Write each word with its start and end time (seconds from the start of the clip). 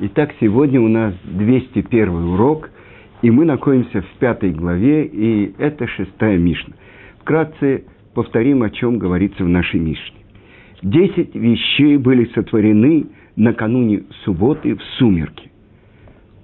Итак, 0.00 0.32
сегодня 0.40 0.80
у 0.80 0.86
нас 0.86 1.12
201 1.24 2.08
урок, 2.08 2.70
и 3.20 3.32
мы 3.32 3.44
находимся 3.44 4.00
в 4.00 4.18
пятой 4.20 4.52
главе, 4.52 5.04
и 5.06 5.52
это 5.58 5.88
шестая 5.88 6.38
Мишна. 6.38 6.74
Вкратце 7.18 7.82
повторим, 8.14 8.62
о 8.62 8.70
чем 8.70 8.98
говорится 8.98 9.42
в 9.42 9.48
нашей 9.48 9.80
Мишне. 9.80 10.20
Десять 10.82 11.34
вещей 11.34 11.96
были 11.96 12.26
сотворены 12.26 13.06
накануне 13.34 14.04
субботы 14.22 14.76
в 14.76 14.82
сумерки. 14.98 15.50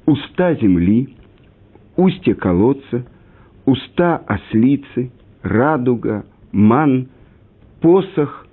Уста 0.04 0.54
земли, 0.54 1.14
устье 1.96 2.34
колодца, 2.34 3.06
уста 3.66 4.16
ослицы, 4.16 5.12
радуга, 5.42 6.26
ман, 6.50 7.06
посох, 7.80 8.48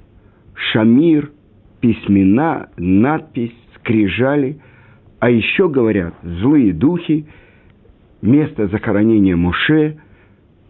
шамир, 0.53 1.31
письмена, 1.79 2.69
надпись, 2.77 3.55
скрижали, 3.77 4.59
а 5.21 5.29
еще 5.29 5.69
говорят 5.69 6.15
злые 6.23 6.73
духи, 6.73 7.27
место 8.23 8.67
захоронения 8.67 9.35
Моше, 9.35 9.97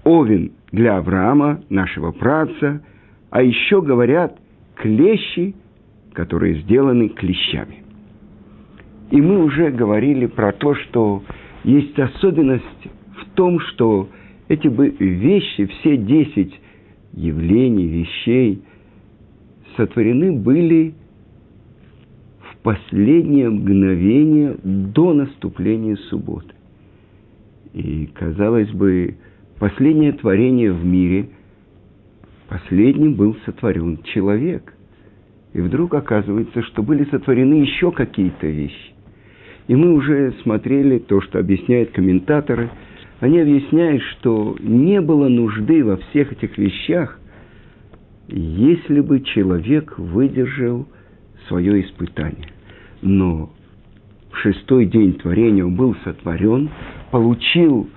овен 0.03 0.51
для 0.73 0.97
Авраама, 0.97 1.61
нашего 1.69 2.11
праца, 2.11 2.83
а 3.29 3.41
еще 3.43 3.81
говорят 3.81 4.37
клещи, 4.75 5.55
которые 6.11 6.61
сделаны 6.63 7.07
клещами. 7.07 7.77
И 9.09 9.21
мы 9.21 9.41
уже 9.41 9.71
говорили 9.71 10.25
про 10.25 10.51
то, 10.51 10.75
что 10.75 11.23
есть 11.63 11.97
особенность 11.97 12.65
в 13.21 13.33
том, 13.35 13.57
что 13.61 14.09
эти 14.49 14.67
вещи, 14.67 15.65
все 15.65 15.95
десять 15.95 16.59
явлений, 17.13 17.87
вещей, 17.87 18.61
сотворены 19.77 20.33
были 20.33 20.93
последнее 22.63 23.49
мгновение 23.49 24.55
до 24.63 25.13
наступления 25.13 25.95
субботы. 26.09 26.53
И, 27.73 28.09
казалось 28.13 28.69
бы, 28.71 29.15
последнее 29.59 30.11
творение 30.13 30.71
в 30.71 30.85
мире, 30.85 31.29
последним 32.49 33.15
был 33.15 33.35
сотворен 33.45 33.99
человек. 34.03 34.73
И 35.53 35.61
вдруг 35.61 35.93
оказывается, 35.93 36.61
что 36.63 36.83
были 36.83 37.05
сотворены 37.05 37.55
еще 37.55 37.91
какие-то 37.91 38.47
вещи. 38.47 38.93
И 39.67 39.75
мы 39.75 39.93
уже 39.93 40.33
смотрели 40.43 40.99
то, 40.99 41.21
что 41.21 41.39
объясняют 41.39 41.91
комментаторы. 41.91 42.69
Они 43.19 43.39
объясняют, 43.39 44.01
что 44.03 44.55
не 44.59 45.01
было 45.01 45.27
нужды 45.27 45.83
во 45.83 45.97
всех 45.97 46.31
этих 46.31 46.57
вещах, 46.57 47.19
если 48.27 49.01
бы 49.01 49.21
человек 49.21 49.97
выдержал 49.97 50.87
свое 51.47 51.81
испытание. 51.85 52.47
Но 53.01 53.51
в 54.31 54.37
шестой 54.37 54.85
день 54.85 55.15
творения 55.15 55.65
он 55.65 55.75
был 55.75 55.95
сотворен, 56.03 56.69
получил 57.11 57.89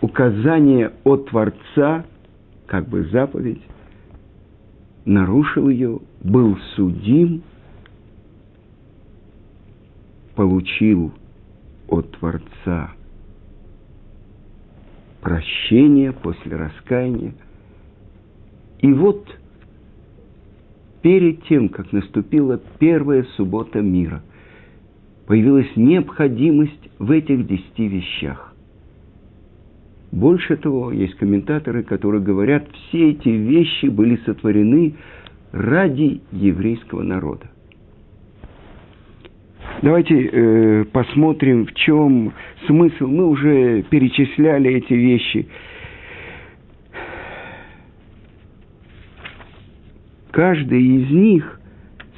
указание 0.00 0.92
от 1.04 1.28
Творца, 1.28 2.04
как 2.66 2.88
бы 2.88 3.04
заповедь, 3.04 3.62
нарушил 5.04 5.68
ее, 5.68 5.98
был 6.22 6.56
судим, 6.74 7.42
получил 10.34 11.12
от 11.88 12.10
Творца 12.12 12.92
прощение 15.20 16.12
после 16.12 16.56
раскаяния. 16.56 17.34
И 18.78 18.92
вот 18.92 19.26
перед 21.02 21.42
тем, 21.44 21.68
как 21.68 21.92
наступила 21.92 22.60
первая 22.78 23.24
суббота 23.36 23.80
мира, 23.80 24.22
появилась 25.26 25.70
необходимость 25.76 26.90
в 26.98 27.10
этих 27.10 27.46
десяти 27.46 27.88
вещах. 27.88 28.54
Больше 30.12 30.56
того, 30.56 30.90
есть 30.90 31.14
комментаторы, 31.14 31.84
которые 31.84 32.20
говорят, 32.20 32.68
все 32.72 33.10
эти 33.10 33.28
вещи 33.28 33.86
были 33.86 34.16
сотворены 34.26 34.94
ради 35.52 36.20
еврейского 36.32 37.02
народа. 37.02 37.48
Давайте 39.82 40.14
э, 40.14 40.84
посмотрим, 40.92 41.64
в 41.64 41.72
чем 41.74 42.32
смысл. 42.66 43.06
Мы 43.06 43.26
уже 43.26 43.82
перечисляли 43.88 44.72
эти 44.72 44.92
вещи. 44.92 45.48
Каждая 50.40 50.80
из 50.80 51.10
них 51.10 51.60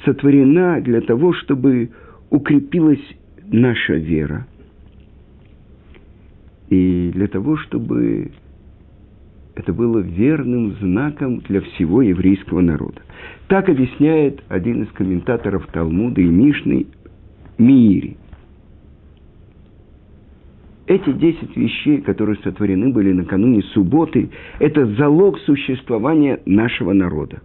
сотворена 0.05 0.79
для 0.79 1.01
того, 1.01 1.33
чтобы 1.33 1.89
укрепилась 2.29 3.03
наша 3.51 3.95
вера– 3.95 4.47
и 6.69 7.11
для 7.13 7.27
того, 7.27 7.57
чтобы 7.57 8.31
это 9.55 9.73
было 9.73 9.99
верным 9.99 10.71
знаком 10.75 11.39
для 11.39 11.59
всего 11.59 12.01
еврейского 12.01 12.61
народа. 12.61 13.01
Так 13.49 13.67
объясняет 13.67 14.41
один 14.47 14.83
из 14.83 14.91
комментаторов 14.93 15.67
Талмуда 15.73 16.21
и 16.21 16.25
Мишны 16.25 16.87
Миири. 17.57 18.15
Эти 20.87 21.11
десять 21.11 21.57
вещей, 21.57 21.99
которые 21.99 22.37
сотворены 22.37 22.93
были 22.93 23.11
накануне 23.11 23.63
субботы, 23.73 24.29
это 24.59 24.85
залог 24.95 25.39
существования 25.39 26.39
нашего 26.45 26.93
народа. 26.93 27.41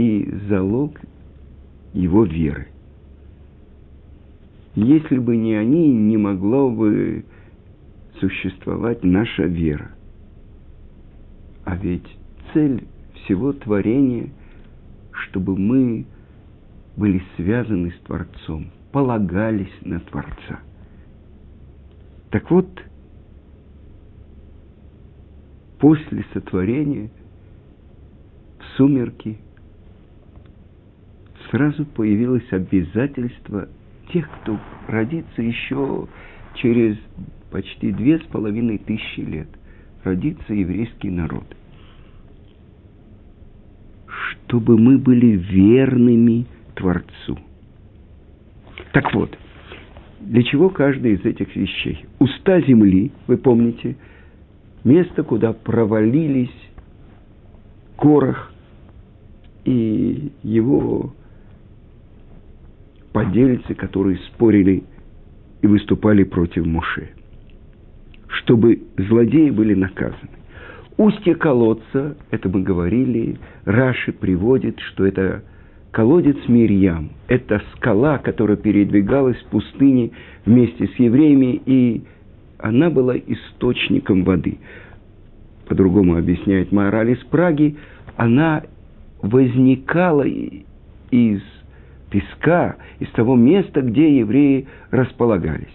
И 0.00 0.34
залог 0.48 0.98
его 1.92 2.24
веры– 2.24 2.68
если 4.74 5.18
бы 5.18 5.36
не 5.36 5.54
они, 5.54 5.92
не 5.92 6.16
могло 6.16 6.70
бы 6.70 7.24
существовать 8.18 9.02
наша 9.02 9.42
вера. 9.42 9.90
А 11.64 11.76
ведь 11.76 12.06
цель 12.52 12.86
всего 13.14 13.52
творения, 13.52 14.30
чтобы 15.10 15.56
мы 15.56 16.06
были 16.96 17.22
связаны 17.36 17.90
с 17.90 17.98
Творцом, 18.06 18.70
полагались 18.92 19.72
на 19.82 20.00
Творца. 20.00 20.60
Так 22.30 22.50
вот, 22.50 22.68
после 25.78 26.24
сотворения 26.32 27.10
в 28.58 28.76
сумерки 28.76 29.38
сразу 31.50 31.84
появилось 31.84 32.46
обязательство 32.52 33.68
тех, 34.12 34.28
кто 34.40 34.58
родится 34.88 35.42
еще 35.42 36.08
через 36.54 36.96
почти 37.50 37.92
две 37.92 38.18
с 38.18 38.22
половиной 38.22 38.78
тысячи 38.78 39.20
лет, 39.20 39.48
родится 40.04 40.52
еврейский 40.52 41.10
народ. 41.10 41.44
Чтобы 44.06 44.78
мы 44.78 44.98
были 44.98 45.36
верными 45.36 46.46
Творцу. 46.74 47.38
Так 48.92 49.12
вот, 49.14 49.36
для 50.20 50.42
чего 50.42 50.70
каждая 50.70 51.12
из 51.12 51.24
этих 51.24 51.54
вещей? 51.54 52.04
Уста 52.18 52.60
земли, 52.60 53.12
вы 53.26 53.36
помните, 53.36 53.96
место, 54.84 55.22
куда 55.22 55.52
провалились 55.52 56.50
Корах 57.96 58.52
и 59.64 60.32
его 60.42 61.12
подельцы, 63.12 63.74
которые 63.74 64.18
спорили 64.28 64.84
и 65.62 65.66
выступали 65.66 66.24
против 66.24 66.66
Муше. 66.66 67.10
Чтобы 68.28 68.82
злодеи 68.96 69.50
были 69.50 69.74
наказаны. 69.74 70.30
Устье 70.96 71.34
колодца, 71.34 72.16
это 72.30 72.48
мы 72.48 72.62
говорили, 72.62 73.38
Раши 73.64 74.12
приводит, 74.12 74.78
что 74.80 75.06
это 75.06 75.42
колодец 75.90 76.36
Мирьям. 76.46 77.10
Это 77.26 77.62
скала, 77.74 78.18
которая 78.18 78.56
передвигалась 78.56 79.38
в 79.38 79.46
пустыне 79.46 80.10
вместе 80.44 80.86
с 80.88 80.94
евреями, 80.96 81.60
и 81.64 82.02
она 82.58 82.90
была 82.90 83.16
источником 83.16 84.24
воды. 84.24 84.58
По-другому 85.68 86.16
объясняет 86.16 86.72
мораль 86.72 87.12
из 87.12 87.24
Праги, 87.24 87.76
она 88.16 88.64
возникала 89.22 90.26
из 91.10 91.42
песка, 92.10 92.76
из 92.98 93.08
того 93.10 93.36
места, 93.36 93.80
где 93.80 94.18
евреи 94.18 94.66
располагались. 94.90 95.68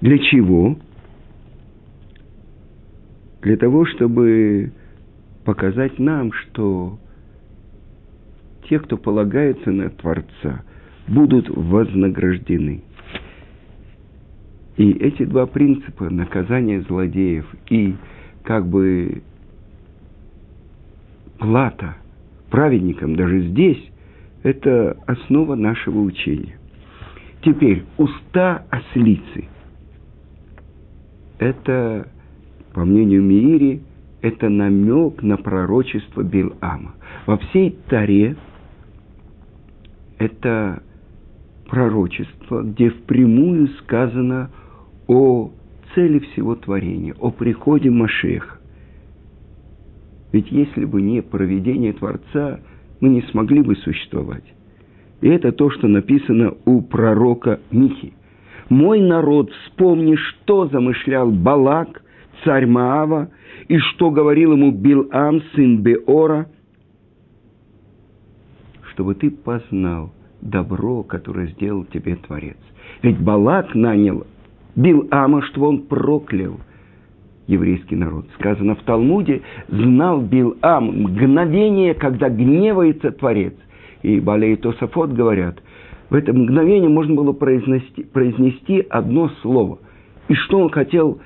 Для 0.00 0.18
чего? 0.18 0.76
Для 3.42 3.56
того, 3.56 3.86
чтобы 3.86 4.72
показать 5.44 5.98
нам, 5.98 6.32
что 6.32 6.98
те, 8.68 8.78
кто 8.78 8.96
полагается 8.96 9.70
на 9.70 9.90
Творца, 9.90 10.62
будут 11.06 11.48
вознаграждены. 11.48 12.82
И 14.76 14.90
эти 14.90 15.24
два 15.24 15.46
принципа, 15.46 16.10
наказание 16.10 16.80
злодеев 16.82 17.46
и 17.70 17.94
как 18.42 18.66
бы 18.66 19.22
плата 21.38 21.96
праведникам 22.50 23.14
даже 23.14 23.48
здесь, 23.48 23.90
Это 24.44 24.98
основа 25.06 25.54
нашего 25.54 26.00
учения. 26.00 26.58
Теперь, 27.42 27.84
уста 27.96 28.64
ослицы. 28.70 29.46
Это, 31.38 32.06
по 32.74 32.84
мнению 32.84 33.22
Миири, 33.22 33.82
это 34.20 34.50
намек 34.50 35.22
на 35.22 35.38
пророчество 35.38 36.22
Билама. 36.22 36.94
Во 37.26 37.38
всей 37.38 37.76
Таре 37.88 38.36
это 40.18 40.82
пророчество, 41.68 42.62
где 42.62 42.90
впрямую 42.90 43.68
сказано 43.80 44.50
о 45.06 45.50
цели 45.94 46.18
всего 46.18 46.54
творения, 46.54 47.14
о 47.18 47.30
приходе 47.30 47.90
Машеха. 47.90 48.58
Ведь 50.32 50.50
если 50.50 50.84
бы 50.84 51.00
не 51.00 51.22
проведение 51.22 51.94
Творца, 51.94 52.60
мы 53.04 53.10
не 53.10 53.20
смогли 53.30 53.60
бы 53.60 53.76
существовать. 53.76 54.44
И 55.20 55.28
это 55.28 55.52
то, 55.52 55.68
что 55.68 55.88
написано 55.88 56.54
у 56.64 56.80
пророка 56.80 57.60
Михи. 57.70 58.14
«Мой 58.70 58.98
народ, 58.98 59.50
вспомни, 59.52 60.16
что 60.16 60.68
замышлял 60.68 61.30
Балак, 61.30 62.02
царь 62.44 62.64
Маава, 62.64 63.28
и 63.68 63.76
что 63.76 64.10
говорил 64.10 64.52
ему 64.52 64.72
Билам, 64.72 65.42
сын 65.54 65.82
Беора, 65.82 66.48
чтобы 68.92 69.14
ты 69.14 69.30
познал 69.30 70.14
добро, 70.40 71.02
которое 71.02 71.48
сделал 71.48 71.84
тебе 71.84 72.16
Творец. 72.16 72.56
Ведь 73.02 73.20
Балак 73.20 73.74
нанял 73.74 74.26
Билама, 74.76 75.42
чтобы 75.42 75.66
он 75.66 75.82
проклял 75.82 76.58
еврейский 77.46 77.96
народ. 77.96 78.26
Сказано 78.38 78.74
в 78.74 78.82
Талмуде, 78.82 79.42
знал 79.68 80.20
Билам 80.20 81.02
мгновение, 81.02 81.94
когда 81.94 82.28
гневается 82.28 83.10
Творец. 83.12 83.54
И 84.02 84.20
Балей 84.20 84.56
Тософот 84.56 85.12
говорят, 85.12 85.62
в 86.10 86.14
это 86.14 86.32
мгновение 86.32 86.88
можно 86.88 87.14
было 87.14 87.32
произнести, 87.32 88.04
произнести 88.04 88.86
одно 88.88 89.28
слово. 89.42 89.78
И 90.28 90.34
что 90.34 90.58
он 90.58 90.70
хотел 90.70 91.20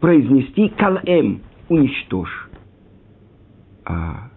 произнести? 0.00 0.68
Калэм, 0.68 1.40
уничтожь. 1.68 2.48
А 3.84 4.28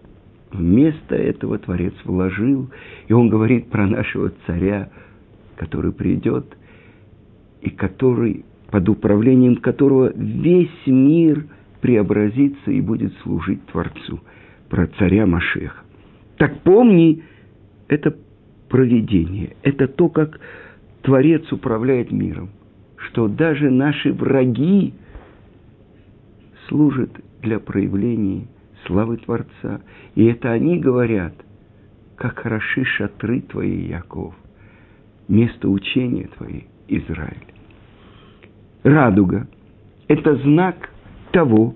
вместо 0.52 1.16
этого 1.16 1.58
Творец 1.60 1.94
вложил, 2.06 2.70
и 3.08 3.14
он 3.14 3.30
говорит 3.30 3.70
про 3.70 3.86
нашего 3.88 4.32
царя, 4.46 4.90
который 5.58 5.92
придет, 5.92 6.46
и 7.62 7.70
который, 7.70 8.46
под 8.72 8.88
управлением 8.90 9.58
которого 9.58 10.12
весь 10.16 10.88
мир 10.88 11.46
преобразится 11.82 12.72
и 12.72 12.82
будет 12.82 13.14
служить 13.22 13.66
Творцу, 13.68 14.22
про 14.70 14.88
царя 14.98 15.26
Машеха. 15.26 15.84
Так 16.38 16.62
помни, 16.62 17.24
это 17.90 18.16
проведение, 18.70 19.56
это 19.64 19.88
то, 19.88 20.08
как 20.08 20.40
Творец 21.02 21.52
управляет 21.52 22.12
миром, 22.12 22.50
что 22.96 23.28
даже 23.28 23.70
наши 23.70 24.14
враги 24.14 24.94
служат 26.68 27.12
для 27.42 27.60
проявления 27.60 28.48
славы 28.86 29.18
Творца. 29.18 29.82
И 30.16 30.24
это 30.26 30.52
они 30.52 30.80
говорят, 30.80 31.34
как 32.16 32.40
хороши 32.40 32.86
шатры 32.86 33.42
твои, 33.42 33.88
Яков, 33.88 34.36
место 35.28 35.68
учения 35.68 36.30
твои, 36.38 36.62
Израиль. 36.88 37.61
Радуга– 38.84 39.48
это 40.08 40.36
знак 40.38 40.90
того, 41.32 41.76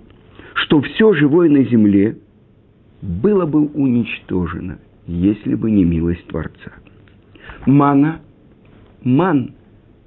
что 0.55 0.81
все 0.81 1.13
живое 1.13 1.49
на 1.49 1.63
земле 1.63 2.17
было 3.01 3.45
бы 3.45 3.67
уничтожено, 3.67 4.79
если 5.05 5.53
бы 5.53 5.69
не 5.69 5.83
милость 5.83 6.25
Творца. 6.27 6.71
Мана, 7.67 8.21
ман, 9.03 9.53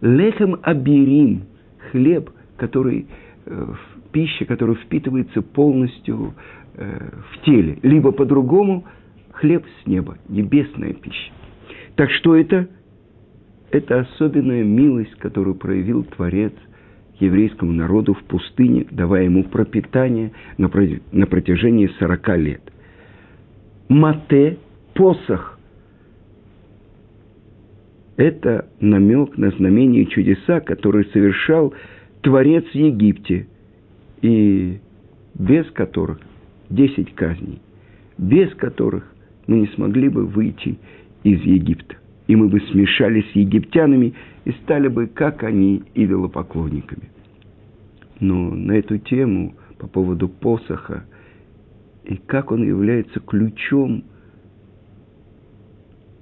лехем 0.00 0.56
абирим, 0.62 1.44
хлеб, 1.90 2.30
который 2.56 3.06
э, 3.46 3.74
пища, 4.10 4.44
которая 4.44 4.76
впитывается 4.76 5.42
полностью 5.42 6.34
э, 6.74 7.10
в 7.32 7.44
теле, 7.44 7.78
либо 7.82 8.10
по-другому 8.10 8.84
хлеб 9.32 9.64
с 9.82 9.86
неба, 9.86 10.18
небесная 10.28 10.94
пища. 10.94 11.32
Так 11.94 12.10
что 12.10 12.34
это? 12.34 12.68
Это 13.70 14.00
особенная 14.00 14.64
милость, 14.64 15.14
которую 15.16 15.54
проявил 15.54 16.02
Творец 16.02 16.54
еврейскому 17.20 17.72
народу 17.72 18.14
в 18.14 18.22
пустыне, 18.24 18.86
давая 18.90 19.24
ему 19.24 19.44
пропитание 19.44 20.32
на, 20.56 20.70
на 21.12 21.26
протяжении 21.26 21.88
40 21.98 22.28
лет. 22.38 22.62
Мате, 23.88 24.58
посох, 24.94 25.58
это 28.16 28.68
намек 28.80 29.36
на 29.38 29.50
знамение 29.50 30.06
чудеса, 30.06 30.60
которые 30.60 31.04
совершал 31.06 31.72
Творец 32.22 32.64
в 32.64 32.74
Египте– 32.74 33.46
и 34.22 34.78
без 35.34 35.70
которых, 35.72 36.20
десять 36.70 37.14
казней, 37.14 37.60
без 38.16 38.52
которых 38.54 39.04
мы 39.46 39.60
не 39.60 39.66
смогли 39.68 40.08
бы 40.08 40.26
выйти 40.26 40.78
из 41.22 41.40
Египта. 41.42 41.96
И 42.28 42.36
мы 42.36 42.48
бы 42.48 42.60
смешались 42.60 43.28
с 43.32 43.34
египтянами 43.34 44.14
и 44.44 44.52
стали 44.62 44.88
бы, 44.88 45.06
как 45.06 45.42
они, 45.42 45.82
идолопоклонниками. 45.94 47.10
Но 48.20 48.50
на 48.50 48.72
эту 48.72 48.98
тему 48.98 49.54
по 49.78 49.88
поводу 49.88 50.28
посоха 50.28 51.04
и 52.04 52.16
как 52.16 52.52
он 52.52 52.62
является 52.66 53.20
ключом 53.20 54.04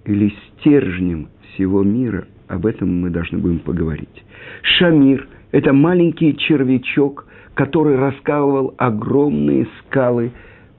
или 0.04 0.32
стержнем 0.58 1.28
всего 1.54 1.82
мира, 1.82 2.26
об 2.48 2.66
этом 2.66 3.00
мы 3.00 3.10
должны 3.10 3.38
будем 3.38 3.58
поговорить. 3.60 4.24
Шамир– 4.62 5.28
это 5.52 5.72
маленький 5.72 6.36
червячок, 6.36 7.26
который 7.54 7.96
раскалывал 7.96 8.74
огромные 8.78 9.66
скалы, 9.80 10.32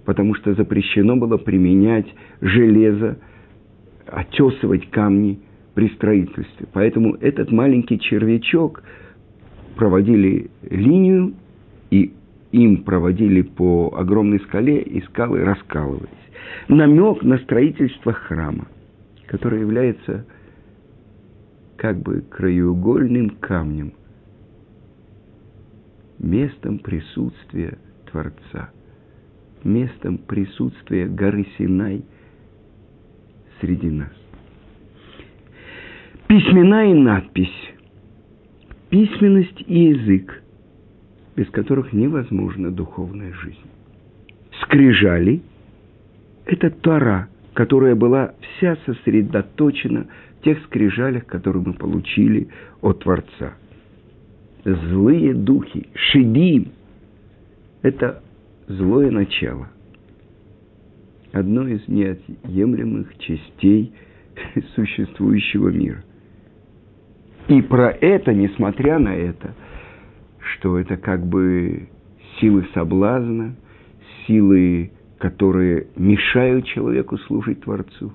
потому 0.06 0.36
что 0.36 0.54
запрещено 0.54 1.18
было 1.18 1.38
применять 1.38 2.08
железо, 2.40 3.18
отесывать 4.08 4.90
камни 4.90 5.40
при 5.74 5.90
строительстве. 5.90 6.68
Поэтому 6.74 7.16
этот 7.16 7.52
маленький 7.52 8.00
червячок 8.00 8.84
проводили 9.76 10.50
линию, 10.70 11.34
и 11.92 12.14
им 12.52 12.84
проводили 12.84 13.42
по 13.42 13.94
огромной 13.96 14.40
скале, 14.42 14.82
и 14.82 15.02
скалы 15.04 15.44
раскалывались. 15.44 16.08
Намек 16.68 17.24
на 17.24 17.38
строительство 17.40 18.14
храма, 18.14 18.68
который 19.28 19.60
является 19.60 20.26
как 21.78 21.98
бы 22.00 22.22
краеугольным 22.22 23.32
камнем– 23.40 23.94
местом 26.20 26.80
присутствия 26.80 27.78
Творца, 28.12 28.72
местом 29.64 30.18
присутствия 30.18 31.08
горы 31.08 31.46
Синай 31.58 32.04
среди 33.62 33.90
нас. 33.90 34.12
Письмена 36.28 36.92
и 36.92 36.94
надпись, 36.94 37.74
письменность 38.90 39.64
и 39.66 39.86
язык, 39.90 40.44
без 41.36 41.50
которых 41.50 41.94
невозможна 41.94 42.72
духовная 42.72 43.34
жизнь. 43.34 43.58
Скрижали– 44.62 45.42
это 46.46 46.70
Тора, 46.70 47.30
которая 47.54 47.96
была 47.96 48.34
вся 48.42 48.78
сосредоточена 48.86 50.08
в 50.40 50.44
тех 50.44 50.62
скрижалях, 50.66 51.26
которые 51.26 51.64
мы 51.66 51.74
получили 51.74 52.50
от 52.82 53.04
Творца– 53.04 53.54
злые 54.76 55.34
духи, 55.34 55.88
шедим, 55.94 56.72
это 57.82 58.22
злое 58.68 59.12
начало. 59.12 59.70
Одно 61.38 61.68
из 61.68 61.88
неотъемлемых 61.88 63.18
частей 63.20 63.94
существующего 64.76 65.70
мира. 65.70 66.04
И 67.48 67.62
про 67.62 67.92
это, 67.92 68.34
несмотря 68.34 69.00
на 69.00 69.16
это, 69.16 69.54
что 70.40 70.78
это 70.78 70.98
как 70.98 71.26
бы 71.26 71.90
силы 72.40 72.66
соблазна, 72.74 73.56
силы, 74.26 74.92
которые 75.20 75.88
мешают 75.96 76.66
человеку 76.66 77.18
служить 77.20 77.62
Творцу. 77.62 78.12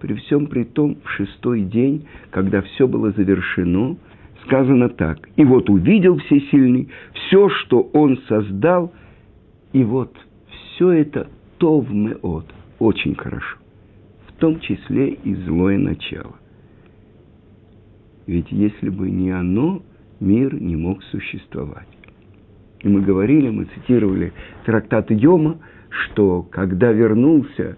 При 0.00 0.14
всем 0.14 0.46
при 0.46 0.64
том, 0.64 0.96
в 1.04 1.10
шестой 1.10 1.62
день, 1.62 2.06
когда 2.30 2.62
все 2.62 2.88
было 2.88 3.12
завершено– 3.12 3.96
сказано 4.44 4.88
так. 4.88 5.28
И 5.36 5.44
вот 5.44 5.68
увидел 5.70 6.18
всесильный 6.18 6.88
все, 7.14 7.48
что 7.48 7.82
он 7.92 8.18
создал, 8.28 8.92
и 9.72 9.82
вот 9.84 10.16
все 10.74 10.90
это 10.90 11.28
тов 11.58 11.90
меот, 11.90 12.46
очень 12.82 13.14
хорошо. 13.14 13.58
В 14.26 14.32
том 14.40 14.58
числе 14.60 15.10
и 15.10 15.34
злое 15.34 15.78
начало. 15.78 16.34
Ведь 18.26 18.50
если 18.50 18.88
бы 18.88 19.08
не 19.08 19.30
оно, 19.30 19.82
мир 20.20 20.60
не 20.60 20.74
мог 20.74 21.02
существовать. 21.04 21.86
И 22.80 22.88
мы 22.88 23.02
говорили, 23.02 23.50
мы 23.50 23.66
цитировали 23.66 24.32
трактат 24.64 25.10
Йома, 25.10 25.58
что 25.90 26.42
когда 26.42 26.90
вернулся 26.90 27.76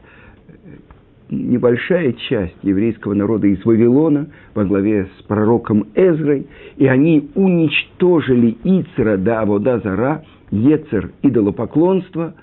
небольшая 1.29 2.13
часть 2.13 2.57
еврейского 2.63 3.13
народа 3.13 3.47
из 3.49 3.63
Вавилона 3.65 4.29
во 4.55 4.65
главе 4.65 5.09
с 5.19 5.23
пророком 5.25 5.89
Эзрой, 5.95 6.47
и 6.77 6.87
они 6.87 7.31
уничтожили 7.35 8.57
Ицера 8.65 9.19
да 9.19 9.43
Авода 9.43 9.81
Зара, 9.81 10.25
Ецер 10.51 11.11
идолопоклонство, 11.23 12.35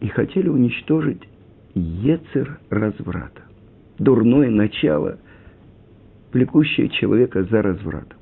и 0.00 0.08
хотели 0.08 0.48
уничтожить 0.48 1.22
Ецер 1.78 2.58
разврата, 2.70 3.42
дурное 3.98 4.50
начало, 4.50 5.18
влекущее 6.32 6.88
человека 6.88 7.44
за 7.44 7.62
развратом. 7.62 8.18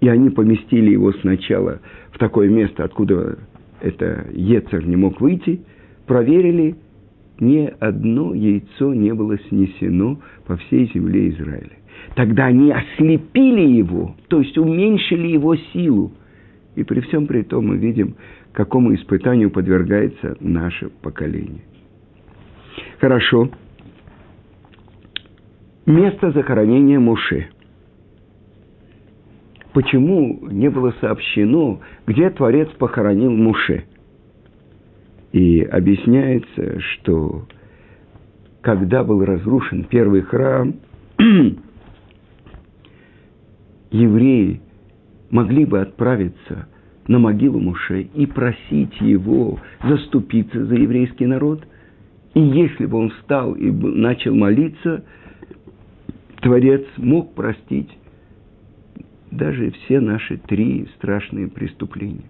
И 0.00 0.08
они 0.08 0.30
поместили 0.30 0.90
его 0.90 1.12
сначала 1.12 1.80
в 2.10 2.18
такое 2.18 2.48
место, 2.48 2.84
откуда 2.84 3.38
это 3.80 4.26
Ецер 4.32 4.86
не 4.86 4.96
мог 4.96 5.20
выйти, 5.20 5.62
проверили– 6.06 6.76
ни 7.42 7.72
одно 7.80 8.34
яйцо 8.34 8.94
не 8.94 9.12
было 9.14 9.36
снесено 9.48 10.20
по 10.46 10.56
всей 10.56 10.90
земле 10.94 11.30
Израиля. 11.30 11.72
Тогда 12.14 12.46
они 12.46 12.70
ослепили 12.70 13.66
его, 13.66 14.14
то 14.28 14.40
есть 14.40 14.56
уменьшили 14.56 15.26
его 15.26 15.56
силу. 15.56 16.12
И 16.76 16.84
при 16.84 17.00
всем 17.00 17.26
при 17.26 17.42
том 17.42 17.66
мы 17.66 17.76
видим, 17.78 18.14
какому 18.52 18.94
испытанию 18.94 19.50
подвергается 19.50 20.36
наше 20.40 20.88
поколение. 20.88 21.62
Хорошо. 23.02 23.50
Место 25.84 26.30
захоронения 26.30 26.98
Муше. 26.98 27.48
Почему 29.74 30.48
не 30.48 30.70
было 30.70 30.94
сообщено, 31.00 31.80
где 32.06 32.30
Творец 32.30 32.70
похоронил 32.78 33.32
Муше– 33.32 33.84
и 35.32 35.62
объясняется, 35.62 36.80
что 36.80 37.46
когда 38.60 39.02
был 39.02 39.24
разрушен 39.24 39.84
первый 39.84 40.20
храм, 40.20 40.74
евреи 43.90 44.60
могли 45.30 45.64
бы 45.64 45.80
отправиться 45.80 46.68
на 47.08 47.18
могилу 47.18 47.58
Муше 47.58 48.02
и 48.02 48.26
просить 48.26 49.00
его 49.00 49.58
заступиться 49.82 50.64
за 50.66 50.74
еврейский 50.74 51.26
народ. 51.26 51.66
И 52.34 52.40
если 52.40 52.86
бы 52.86 52.98
он 52.98 53.10
встал 53.10 53.54
и 53.54 53.70
начал 53.70 54.34
молиться, 54.34 55.04
Творец 56.40 56.84
мог 56.96 57.34
простить 57.34 57.90
даже 59.30 59.70
все 59.70 60.00
наши 60.00 60.36
три 60.36 60.86
страшные 60.96 61.48
преступления. 61.48 62.24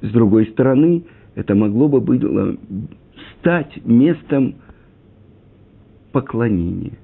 С 0.00 0.10
другой 0.10 0.46
стороны, 0.46 1.04
это 1.34 1.54
могло 1.54 1.88
бы 1.88 2.00
было 2.00 2.56
стать 3.38 3.84
местом 3.84 4.56
поклонения. 6.12 6.98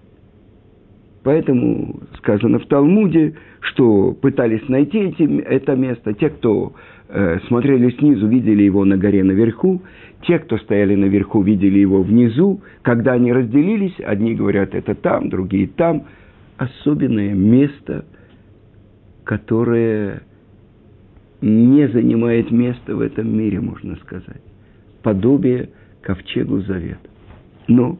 Поэтому 1.24 2.00
сказано 2.18 2.58
в 2.58 2.66
Талмуде, 2.66 3.36
что 3.60 4.12
пытались 4.12 4.66
найти 4.68 4.98
эти, 4.98 5.40
это 5.40 5.74
место. 5.74 6.14
Те, 6.14 6.30
кто 6.30 6.74
смотрели 7.46 7.90
снизу, 7.98 8.28
видели 8.28 8.62
его 8.62 8.84
на 8.84 8.96
горе 8.98 9.24
наверху. 9.24 9.82
Те, 10.22 10.38
кто 10.38 10.58
стояли 10.58 10.94
наверху, 10.94 11.42
видели 11.42 11.78
его 11.78 12.02
внизу. 12.02 12.60
Когда 12.82 13.12
они 13.12 13.32
разделились, 13.32 13.98
одни 14.00 14.34
говорят, 14.34 14.74
это 14.74 14.94
там, 14.94 15.30
другие 15.30 15.68
там. 15.68 16.04
Особенное 16.58 17.34
место, 17.34 18.04
которое 19.24 20.22
не 21.40 21.88
занимает 21.88 22.50
места 22.50 22.94
в 22.96 23.00
этом 23.00 23.34
мире, 23.34 23.60
можно 23.60 23.96
сказать. 23.96 24.42
Подобие 25.02 25.70
ковчегу 26.02 26.60
завета. 26.60 27.08
Но 27.68 27.98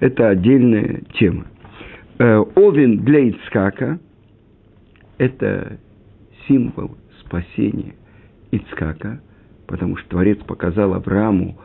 это 0.00 0.30
отдельная 0.30 1.02
тема. 1.18 1.46
Э, 2.18 2.38
овен 2.56 2.98
для 3.04 3.28
Ицкака– 3.28 4.00
это 5.18 5.78
символ 6.46 6.96
спасения 7.20 7.94
Ицкака, 8.50 9.20
потому 9.66 9.96
что 9.96 10.08
Творец 10.10 10.38
показал 10.38 10.94
Аврааму 10.94 11.58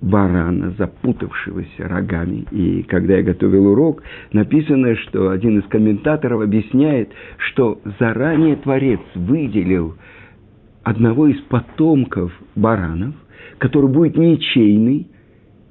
барана, 0.00 0.74
запутавшегося 0.78 1.88
рогами. 1.88 2.46
И 2.52 2.82
когда 2.84 3.16
я 3.16 3.22
готовил 3.22 3.66
урок, 3.68 4.02
написано, 4.32 4.94
что 4.96 5.30
один 5.30 5.58
из 5.58 5.66
комментаторов 5.66 6.42
объясняет, 6.42 7.10
что 7.38 7.80
заранее 7.98 8.56
Творец 8.56 9.00
выделил– 9.14 9.96
одного 10.88 11.26
из 11.28 11.38
потомков 11.42 12.32
баранов, 12.56 13.14
который 13.58 13.90
будет 13.90 14.16
ничейный, 14.16 15.08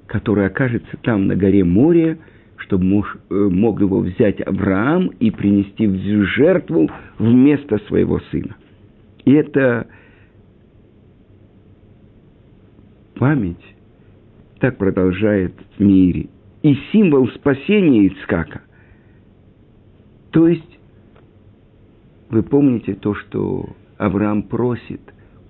который 0.05 0.45
окажется 0.45 0.95
там 1.01 1.25
на 1.27 1.35
горе 1.35 1.63
Море, 1.63 2.19
чтобы 2.57 2.85
э, 2.85 3.33
мог 3.33 3.81
его 3.81 3.99
взять 3.99 4.45
Авраам 4.45 5.07
и 5.19 5.31
принести 5.31 5.87
в 5.87 6.23
жертву 6.25 6.89
вместо 7.17 7.79
своего 7.87 8.19
сына. 8.31 8.55
И 9.25 9.33
это 9.33 9.87
память 13.17 13.75
так 14.59 14.77
продолжает 14.77 15.53
в 15.77 15.83
мире. 15.83 16.27
И 16.63 16.75
символ 16.91 17.27
спасения 17.29 18.07
Ицкака. 18.07 18.61
То 20.31 20.47
есть, 20.47 20.79
вы 22.29 22.43
помните 22.43 22.95
то, 22.95 23.13
что 23.13 23.69
Авраам 23.97 24.43
просит 24.43 25.01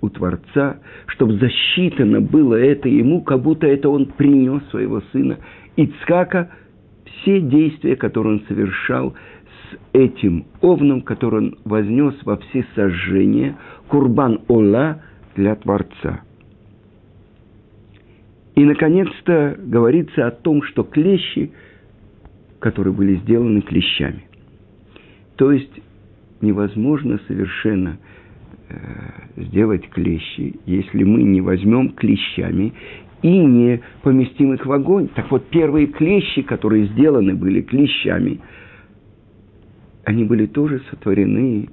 у 0.01 0.09
Творца, 0.09 0.79
чтобы 1.07 1.37
засчитано 1.37 2.21
было 2.21 2.55
это 2.55 2.87
ему, 2.87 3.21
как 3.23 3.41
будто 3.41 3.65
это 3.65 3.89
он 3.89 4.05
принес 4.05 4.61
своего 4.69 5.01
сына 5.11 5.39
Ицкака, 5.75 6.51
все 7.05 7.41
действия, 7.41 7.95
которые 7.95 8.35
он 8.35 8.45
совершал 8.47 9.13
с 9.71 9.77
этим 9.93 10.45
овном, 10.61 11.01
который 11.01 11.39
он 11.39 11.55
вознес 11.65 12.13
во 12.23 12.37
все 12.37 12.65
сожжения, 12.75 13.57
Курбан 13.87 14.41
Ола 14.47 15.01
для 15.35 15.55
Творца. 15.55 16.21
И, 18.57 18.65
наконец-то, 18.65 19.55
говорится 19.57 20.27
о 20.27 20.31
том, 20.31 20.61
что 20.63 20.83
клещи, 20.83 21.51
которые 22.59 22.93
были 22.93 23.15
сделаны 23.17 23.61
клещами. 23.61 24.25
То 25.37 25.51
есть 25.51 25.71
невозможно 26.41 27.19
совершенно– 27.27 27.97
Э, 28.69 28.73
сделать 29.37 29.87
клещи, 29.91 30.55
если 30.65 31.03
мы 31.05 31.23
не 31.23 31.39
возьмем 31.39 31.91
клещами 31.91 32.73
и 33.21 33.29
не 33.29 33.81
поместим 34.01 34.53
их 34.53 34.65
в 34.65 34.71
огонь. 34.73 35.07
Так 35.15 35.31
вот, 35.31 35.45
первые 35.47 35.87
клещи, 35.87 36.41
которые 36.41 36.87
сделаны 36.87 37.33
были 37.33 37.61
клещами, 37.61 38.41
они 40.03 40.25
были 40.25 40.47
тоже 40.47 40.81
сотворены 40.89 41.69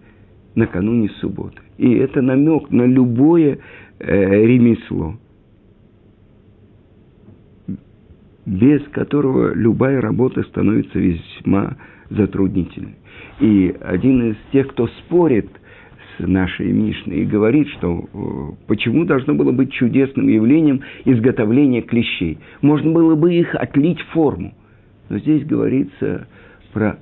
накануне 0.55 1.09
субботы. 1.21 1.61
И 1.79 1.95
это 1.95 2.23
намек 2.23 2.71
на 2.71 2.85
любое 2.85 3.59
э, 3.99 4.45
ремесло, 4.45 5.17
без 8.59 8.83
которого 8.89 9.55
любая 9.55 10.01
работа 10.01 10.43
становится 10.45 10.99
весьма 10.99 11.77
затруднительной. 12.11 12.97
И 13.41 13.75
один 13.81 14.31
из 14.31 14.37
тех, 14.53 14.69
кто 14.69 14.87
спорит– 14.87 15.49
нашей 16.19 16.71
Мишны 16.73 17.15
и 17.15 17.25
говорит, 17.25 17.69
что 17.71 18.05
э, 18.13 18.67
почему 18.67 19.05
должно 19.05 19.35
было 19.35 19.53
быть 19.53 19.73
чудесным 19.73 20.29
явлением 20.29 20.83
изготовления 21.05 21.83
клещей. 21.83 22.39
Можно 22.63 22.93
было 22.93 23.15
бы 23.15 23.35
их 23.35 23.55
отлить 23.55 24.01
форму. 24.13 24.55
Но 25.09 25.19
здесь 25.19 25.45
говорится 25.45 26.27
про 26.73 26.99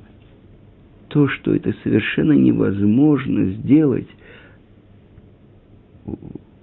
то, 1.09 1.29
что 1.29 1.55
это 1.55 1.75
совершенно 1.83 2.33
невозможно 2.33 3.45
сделать. 3.53 4.09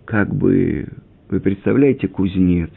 Как 0.05 0.33
бы, 0.33 0.87
вы 1.29 1.39
представляете, 1.39 2.07
кузнец, 2.07 2.71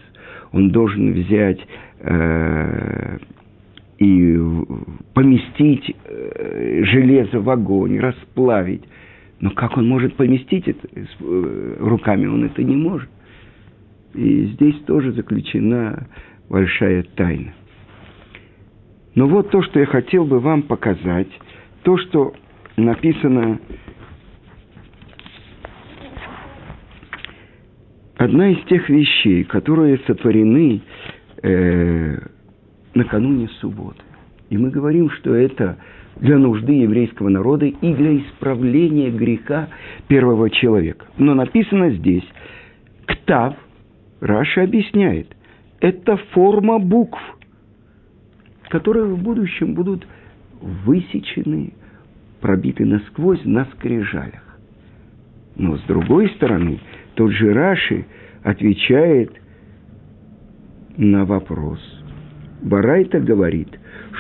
он 0.52 0.70
должен 0.70 1.12
взять 1.12 1.58
э, 2.02 3.18
и 3.98 4.38
поместить 5.14 5.94
э, 6.04 6.82
железо 6.84 7.40
в 7.40 7.48
огонь, 7.50 7.98
расплавить. 7.98 8.82
Но 9.40 9.50
как 9.50 9.76
он 9.76 9.88
может 9.88 10.14
поместить 10.14 10.68
это 10.68 10.88
э, 10.94 11.76
руками? 11.80 12.26
Он 12.26 12.44
это 12.44 12.62
не 12.62 12.76
может. 12.76 13.08
И 14.14 14.46
здесь 14.54 14.76
тоже 14.86 15.12
заключена 15.12 16.06
большая 16.48 17.02
тайна. 17.16 17.54
Но 19.14 19.26
вот 19.26 19.50
то, 19.50 19.62
что 19.62 19.78
я 19.80 19.86
хотел 19.86 20.24
бы 20.24 20.40
вам 20.40 20.62
показать, 20.62 21.28
то, 21.82 21.96
что 21.98 22.34
написано 22.76 23.58
одна 28.16 28.50
из 28.50 28.64
тех 28.66 28.88
вещей, 28.88 29.44
которые 29.44 29.98
сотворены 30.06 30.80
э, 31.42 32.18
накануне 32.94 33.48
субботы. 33.60 34.02
И 34.50 34.56
мы 34.56 34.70
говорим, 34.70 35.10
что 35.10 35.34
это 35.34 35.78
для 36.16 36.38
нужды 36.38 36.72
еврейского 36.72 37.28
народа 37.28 37.66
и 37.66 37.94
для 37.94 38.18
исправления 38.18 39.10
греха 39.10 39.68
первого 40.08 40.50
человека. 40.50 41.06
Но 41.16 41.34
написано 41.34 41.90
здесь, 41.90 42.24
ктав, 43.06 43.56
Раша 44.20 44.62
объясняет, 44.62 45.28
это 45.80 46.16
форма 46.32 46.78
букв. 46.78 47.18
которые 48.68 49.04
в 49.04 49.22
будущем 49.22 49.74
будут 49.74 50.06
высечены, 50.62 51.74
пробиты 52.40 52.86
насквозь 52.86 53.44
на 53.44 53.66
скрижалях. 53.66 54.58
Но 55.56 55.76
с 55.76 55.82
другой 55.82 56.30
стороны, 56.30 56.80
тот 57.14 57.32
же 57.32 57.52
Раши 57.52 58.06
отвечает 58.42 59.41
на 60.96 61.24
вопрос. 61.24 61.80
Барайта 62.62 63.20
говорит, 63.20 63.68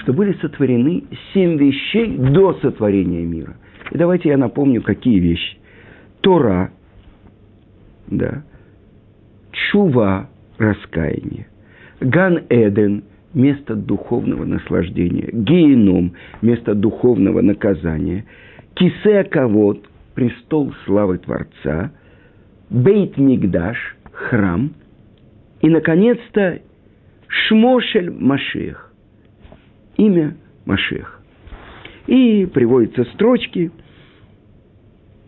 что 0.00 0.12
были 0.12 0.32
сотворены 0.40 1.04
семь 1.32 1.56
вещей 1.56 2.16
до 2.16 2.54
сотворения 2.54 3.24
мира. 3.24 3.56
И 3.90 3.98
давайте 3.98 4.30
я 4.30 4.36
напомню, 4.36 4.82
какие 4.82 5.18
вещи. 5.18 5.58
Тора, 6.20 6.72
да, 8.08 8.44
Чува, 9.50 10.28
раскаяние, 10.58 11.46
Ган-Эден, 12.00 13.04
место 13.34 13.74
духовного 13.74 14.44
наслаждения, 14.44 15.28
Геном, 15.32 16.14
место 16.42 16.74
духовного 16.74 17.40
наказания, 17.40 18.24
Кисе-Кавод, 18.74 19.88
престол 20.14 20.72
славы 20.84 21.18
Творца, 21.18 21.92
Бейт 22.70 23.16
Мигдаш, 23.18 23.96
храм, 24.12 24.72
и, 25.62 25.68
наконец-то, 25.68 26.60
Шмошель 27.28 28.10
Машех, 28.10 28.92
имя 29.96 30.36
Машех. 30.66 31.20
И 32.06 32.46
приводятся 32.46 33.04
строчки, 33.14 33.70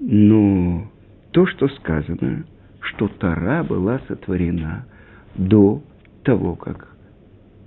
но 0.01 0.91
то, 1.31 1.47
что 1.47 1.69
сказано, 1.69 2.45
что 2.81 3.09
Тара 3.09 3.63
была 3.63 4.01
сотворена 4.09 4.87
до 5.37 5.83
того, 6.25 6.57
как 6.57 6.89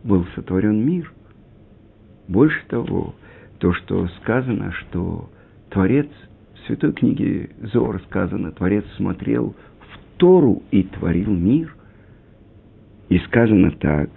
был 0.04 0.26
сотворен 0.36 0.86
мир. 0.86 1.12
Больше 2.28 2.60
того, 2.68 3.16
то, 3.60 3.74
что 3.74 4.08
сказано, 4.22 4.74
что 4.74 5.30
Творец, 5.70 6.08
в 6.54 6.68
Святой 6.68 6.92
книге 6.92 7.50
Зор 7.74 8.02
сказано, 8.08 8.52
Творец 8.52 8.84
смотрел 8.98 9.56
в 9.80 10.18
Тору 10.18 10.64
и 10.72 10.84
творил 10.84 11.32
мир. 11.32 11.77
И 13.10 13.20
сказано 13.20 13.72
так, 13.72 14.10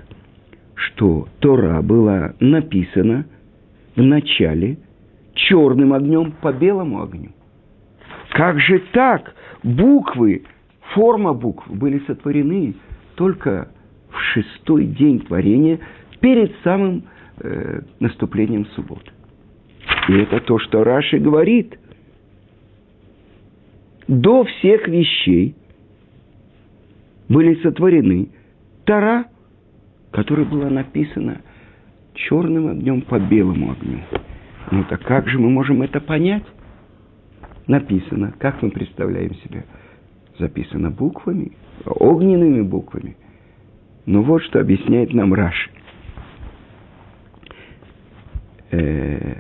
что 0.74 1.28
Тора 1.38 1.80
была 1.82 2.34
написана 2.40 3.26
в 3.94 4.02
начале 4.02 4.78
черным 5.34 5.92
огнем 5.92 6.32
по 6.40 6.52
белому 6.52 7.02
огню. 7.02 7.30
Как 8.30 8.58
же 8.60 8.82
так? 8.92 9.34
Буквы, 9.62 10.42
форма 10.94 11.34
букв 11.34 11.68
были 11.68 12.00
сотворены 12.06 12.74
только 13.14 13.68
в 14.10 14.18
шестой 14.32 14.86
день 14.86 15.20
творения 15.20 15.78
перед 16.20 16.52
самым 16.64 17.04
э, 17.38 17.82
наступлением 18.00 18.66
субботы. 18.66 19.10
И 20.08 20.12
это 20.14 20.40
то, 20.40 20.58
что 20.58 20.84
Раши 20.84 21.18
говорит. 21.18 21.78
До 24.08 24.44
всех 24.44 24.88
вещей 24.88 25.54
были 27.28 27.54
сотворены 27.62 28.28
Тара, 28.84 29.26
которая 30.10 30.46
была 30.46 30.68
написана 30.70 31.40
черным 32.14 32.68
огнем 32.68 33.02
по 33.02 33.18
белому 33.18 33.72
огню. 33.72 34.00
Ну 34.70 34.84
так 34.84 35.02
как 35.02 35.28
же 35.28 35.38
мы 35.38 35.50
можем 35.50 35.82
это 35.82 36.00
понять? 36.00 36.44
Написано, 37.66 38.34
как 38.38 38.62
мы 38.62 38.70
представляем 38.70 39.34
себе? 39.36 39.64
Записано 40.38 40.90
буквами, 40.90 41.52
огненными 41.84 42.62
буквами. 42.62 43.16
Но 44.06 44.22
вот 44.22 44.42
что 44.42 44.60
объясняет 44.60 45.12
нам 45.12 45.34
Раши. 45.34 45.70
Э, 48.70 49.34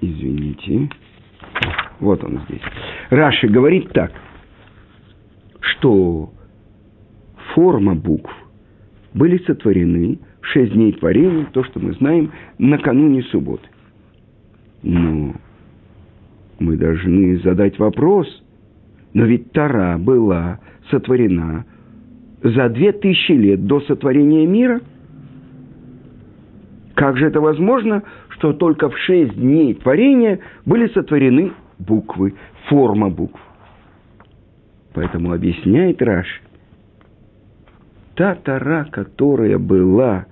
извините. 0.00 0.90
Вот 2.00 2.22
он 2.22 2.40
здесь. 2.48 2.62
Раши 3.10 3.48
говорит 3.48 3.90
так, 3.92 4.12
что 5.60 6.30
форма 7.54 7.94
букв 7.94 8.32
были 9.14 9.38
сотворены 9.38 10.18
в 10.40 10.46
шесть 10.46 10.72
дней 10.72 10.92
творения, 10.92 11.46
то, 11.52 11.64
что 11.64 11.80
мы 11.80 11.92
знаем, 11.94 12.30
накануне 12.58 13.22
субботы. 13.24 13.66
Но 14.82 15.34
мы 16.60 16.76
должны 16.76 17.38
задать 17.40 17.78
вопрос, 17.78 18.26
но 19.12 19.24
ведь 19.24 19.50
Тара 19.52 19.98
была 19.98 20.60
сотворена 20.90 21.64
за 22.42 22.68
две 22.68 22.92
тысячи 22.92 23.32
лет 23.32 23.66
до 23.66 23.80
сотворения 23.80 24.46
мира. 24.46 24.80
Как 26.94 27.16
же 27.16 27.26
это 27.26 27.40
возможно, 27.40 28.02
что 28.30 28.52
только 28.52 28.88
в 28.88 28.98
шесть 28.98 29.34
дней 29.34 29.74
творения 29.74 30.40
были 30.64 30.88
сотворены 30.88 31.52
буквы, 31.78 32.34
форма 32.68 33.10
букв? 33.10 33.40
Поэтому 34.94 35.32
объясняет 35.32 36.02
Раш, 36.02 36.42
та 38.14 38.34
Тара, 38.34 38.88
которая 38.90 39.58
была 39.58 40.26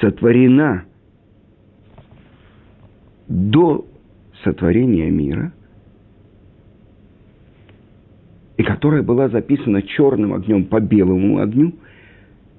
сотворена 0.00 0.84
до 3.28 3.86
сотворения 4.42 5.10
мира– 5.10 5.52
и 8.62 8.64
которая 8.64 9.02
была 9.02 9.28
записана 9.28 9.82
черным 9.82 10.34
огнем 10.34 10.66
по 10.66 10.80
белому 10.80 11.38
огню, 11.38 11.74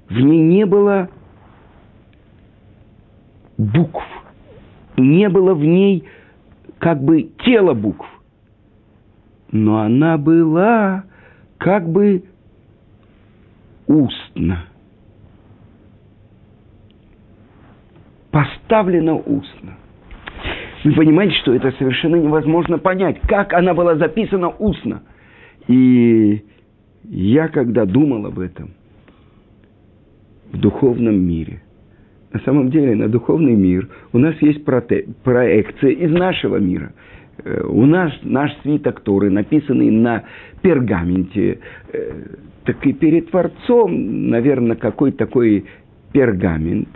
в 0.10 0.20
ней 0.20 0.42
не 0.42 0.66
было 0.66 1.10
букв, 3.58 4.04
не 4.98 5.30
было 5.30 5.54
в 5.54 5.64
ней 5.64 6.04
как 6.80 7.02
бы 7.02 7.30
тела 7.46 7.74
букв, 7.74 8.06
но 9.54 9.80
она 9.80 10.18
была 10.18 11.06
как 11.58 11.88
бы 11.88 12.24
устно. 13.88 14.66
Поставлена 18.32 19.16
устно. 19.16 19.78
Вы 20.84 20.92
понимаете, 20.92 21.36
что 21.38 21.54
это 21.54 21.72
совершенно 21.78 22.18
невозможно 22.18 22.78
понять, 22.78 23.22
как 23.22 23.54
она 23.54 23.74
была 23.74 23.96
записана 23.96 24.50
устно– 24.50 25.04
и 25.68 26.44
я, 27.06 27.48
когда 27.48 27.86
думал 27.86 28.26
об 28.26 28.40
этом 28.40 28.72
в 30.52 30.60
духовном 30.60 31.16
мире, 31.16 31.62
на 32.32 32.40
самом 32.42 32.70
деле 32.70 32.96
на 32.96 33.08
духовный 33.08 33.56
мир 33.56 33.90
у 34.12 34.18
нас 34.18 34.36
есть 34.42 34.64
проекция 34.66 35.92
из 35.92 36.12
нашего 36.12 36.58
мира. 36.58 36.94
Э, 37.44 37.64
у 37.68 37.86
нас 37.86 38.12
наш 38.24 38.52
свиток 38.62 39.02
Торы, 39.02 39.30
написанный 39.30 39.90
на 39.90 40.24
пергаменте, 40.62 41.60
э, 41.92 42.24
так 42.66 42.86
и 42.86 42.94
перед 42.94 43.32
Творцом, 43.32 44.30
наверное, 44.30 44.76
какой 44.76 45.12
такой 45.12 45.66
пергамент, 46.12 46.90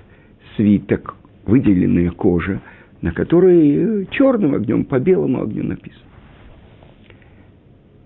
свиток, 0.56 1.15
выделенная 1.45 2.12
кожа, 2.12 2.62
на 3.02 3.12
которой 3.12 4.04
э, 4.04 4.06
черным 4.12 4.56
огнем, 4.56 4.86
по 4.86 5.00
белому 5.00 5.41
огню 5.41 5.63
написано. 5.63 6.04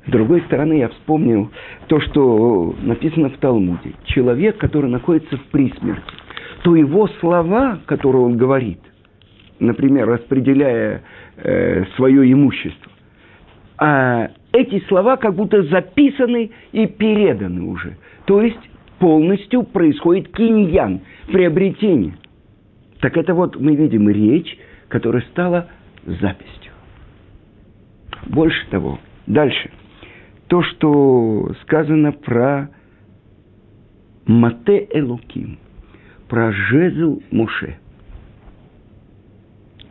С 0.07 0.09
другой 0.09 0.41
стороны, 0.41 0.79
я 0.79 0.89
вспомнил 0.89 1.51
то, 1.87 1.99
что 1.99 2.75
написано 2.81 3.29
в 3.29 3.37
Талмуде. 3.37 3.93
Человек, 4.05 4.57
который 4.57 4.89
находится 4.89 5.37
в 5.37 5.43
присмерти, 5.51 6.01
то 6.63 6.75
его 6.75 7.07
слова, 7.19 7.79
которые 7.85 8.23
он 8.23 8.35
говорит, 8.35 8.79
например, 9.59 10.07
распределяя 10.07 11.03
э, 11.37 11.85
свое 11.95 12.31
имущество, 12.31 12.91
а 13.77 14.31
эти 14.51 14.83
слова 14.87 15.17
как 15.17 15.35
будто 15.35 15.63
записаны 15.63 16.51
и 16.71 16.87
переданы 16.87 17.63
уже. 17.63 17.97
То 18.25 18.41
есть 18.41 18.59
полностью 18.99 19.63
происходит 19.63 20.29
киньян, 20.29 21.01
приобретение. 21.27 22.15
Так 22.99 23.17
это 23.17 23.33
вот 23.33 23.59
мы 23.59 23.75
видим 23.75 24.09
речь, 24.09 24.57
которая 24.87 25.23
стала 25.31 25.67
записью. 26.05 26.71
Больше 28.27 28.67
того, 28.69 28.99
дальше– 29.25 29.71
то, 30.51 30.61
что 30.63 31.55
сказано 31.61 32.11
про 32.11 32.69
Мате 34.25 34.85
Элуким, 34.91 35.57
про 36.27 36.51
жезл 36.51 37.21
Муше. 37.31 37.77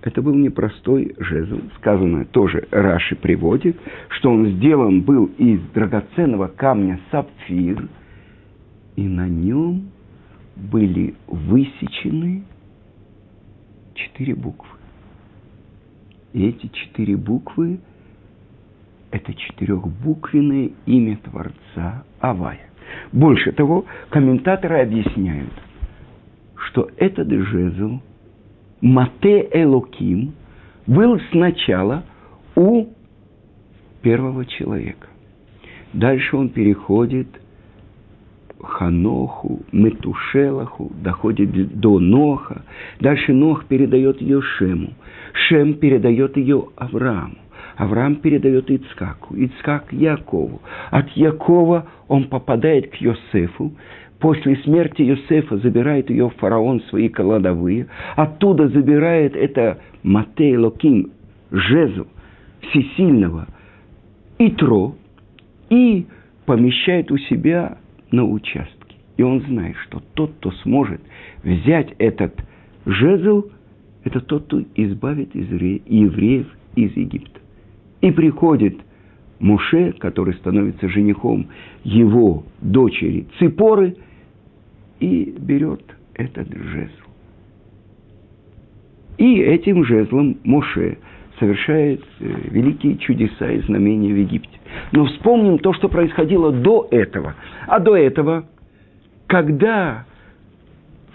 Это 0.02 0.22
был 0.22 0.34
непростой 0.34 1.14
жезл. 1.18 1.60
Сказано 1.76 2.24
тоже 2.24 2.66
Раши 2.70 3.16
приводит, 3.16 3.76
что 4.08 4.30
он 4.30 4.46
сделан 4.46 5.02
был 5.02 5.26
из 5.36 5.60
драгоценного 5.74 6.48
камня 6.48 7.00
сапфир, 7.10 7.86
и 8.96 9.06
на 9.06 9.28
нем 9.28 9.90
были 10.56 11.14
высечены 11.26 12.44
четыре 13.94 14.34
буквы. 14.34 14.68
И 16.32 16.46
эти 16.46 16.68
четыре 16.68 17.16
буквы– 17.16 17.80
это 19.10 19.34
четырехбуквенное 19.34 20.70
имя 20.86 21.18
Творца 21.18 22.04
Авая. 22.20 22.70
Больше 23.12 23.52
того, 23.52 23.84
комментаторы 24.08 24.80
объясняют, 24.80 25.52
что 26.54 26.88
этот 26.96 27.28
жезл 27.30 28.00
Мате 28.80 29.48
Элоким 29.52 30.32
был 30.86 31.20
сначала 31.30 32.04
у 32.56 32.86
первого 34.02 34.46
человека. 34.46 35.08
Дальше 35.92 36.36
он 36.36 36.48
переходит 36.48 37.28
Ханоху, 38.62 39.60
Метушелаху, 39.72 40.92
доходит 41.02 41.78
до 41.80 41.98
Ноха. 41.98 42.62
Дальше 43.00 43.32
Нох 43.32 43.66
передает 43.66 44.20
ее 44.20 44.40
Шему. 44.42 44.90
Шем 45.32 45.74
передает 45.74 46.36
ее 46.36 46.68
Аврааму. 46.76 47.36
Авраам 47.76 48.16
передает 48.16 48.70
Ицкаку, 48.70 49.34
Ицкак 49.34 49.92
Якову. 49.92 50.60
От 50.90 51.08
Якова 51.10 51.86
он 52.08 52.24
попадает 52.24 52.90
к 52.90 52.96
Йосефу. 52.96 53.72
После 54.20 54.56
смерти 54.56 55.00
Йосефа 55.00 55.56
забирает 55.58 56.10
ее 56.10 56.30
фараон 56.36 56.82
свои 56.90 57.08
кладовые. 57.08 57.86
Оттуда 58.16 58.68
забирает 58.68 59.34
это 59.34 59.80
Матей 60.02 60.56
Локим, 60.58 61.10
жезл 61.50 62.06
всесильного, 62.60 63.46
Итро, 64.38 64.94
и 65.70 66.06
помещает 66.44 67.10
у 67.10 67.16
себя 67.16 67.78
на 68.10 68.24
участке. 68.24 68.96
И 69.16 69.22
он 69.22 69.40
знает, 69.42 69.76
что 69.86 70.02
тот, 70.14 70.32
кто 70.38 70.50
сможет 70.62 71.00
взять 71.42 71.94
этот 71.98 72.34
жезл, 72.84 73.46
это 74.04 74.20
тот, 74.20 74.44
кто 74.44 74.60
избавит 74.74 75.34
евреев 75.34 76.46
из 76.76 76.94
Египта. 76.94 77.40
И 78.02 78.10
приходит 78.10 78.76
Муше, 79.38 79.94
который 79.98 80.34
становится 80.34 80.88
женихом 80.90 81.48
его 81.84 82.44
дочери 82.60 83.26
Ципоры, 83.38 83.96
и 85.00 85.34
берет 85.38 85.82
этот 86.14 86.48
жезл. 86.52 86.92
И 89.18 89.38
этим 89.38 89.84
жезлом 89.84 90.38
Моше 90.44 90.98
совершает 91.38 92.02
э, 92.20 92.24
великие 92.50 92.96
чудеса 92.98 93.50
и 93.50 93.60
знамения 93.62 94.12
в 94.12 94.16
Египте. 94.16 94.60
Но 94.92 95.06
вспомним 95.06 95.58
то, 95.58 95.72
что 95.72 95.88
происходило 95.88 96.52
до 96.52 96.86
этого. 96.90 97.34
А 97.66 97.80
до 97.80 97.96
этого, 97.96 98.46
когда 99.26 100.04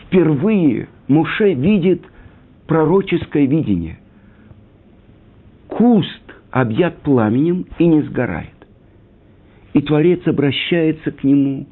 впервые 0.03 0.87
Муше 1.07 1.53
видит 1.53 2.03
пророческое 2.67 3.45
видение, 3.45 3.99
куст 5.67 6.21
объят 6.51 7.01
пламенем 7.01 7.65
и 7.77 7.85
не 7.85 8.01
сгорает. 8.03 8.49
И 9.73 9.81
Творец 9.81 10.25
обращается 10.25 11.11
к 11.11 11.23
нему 11.23 11.67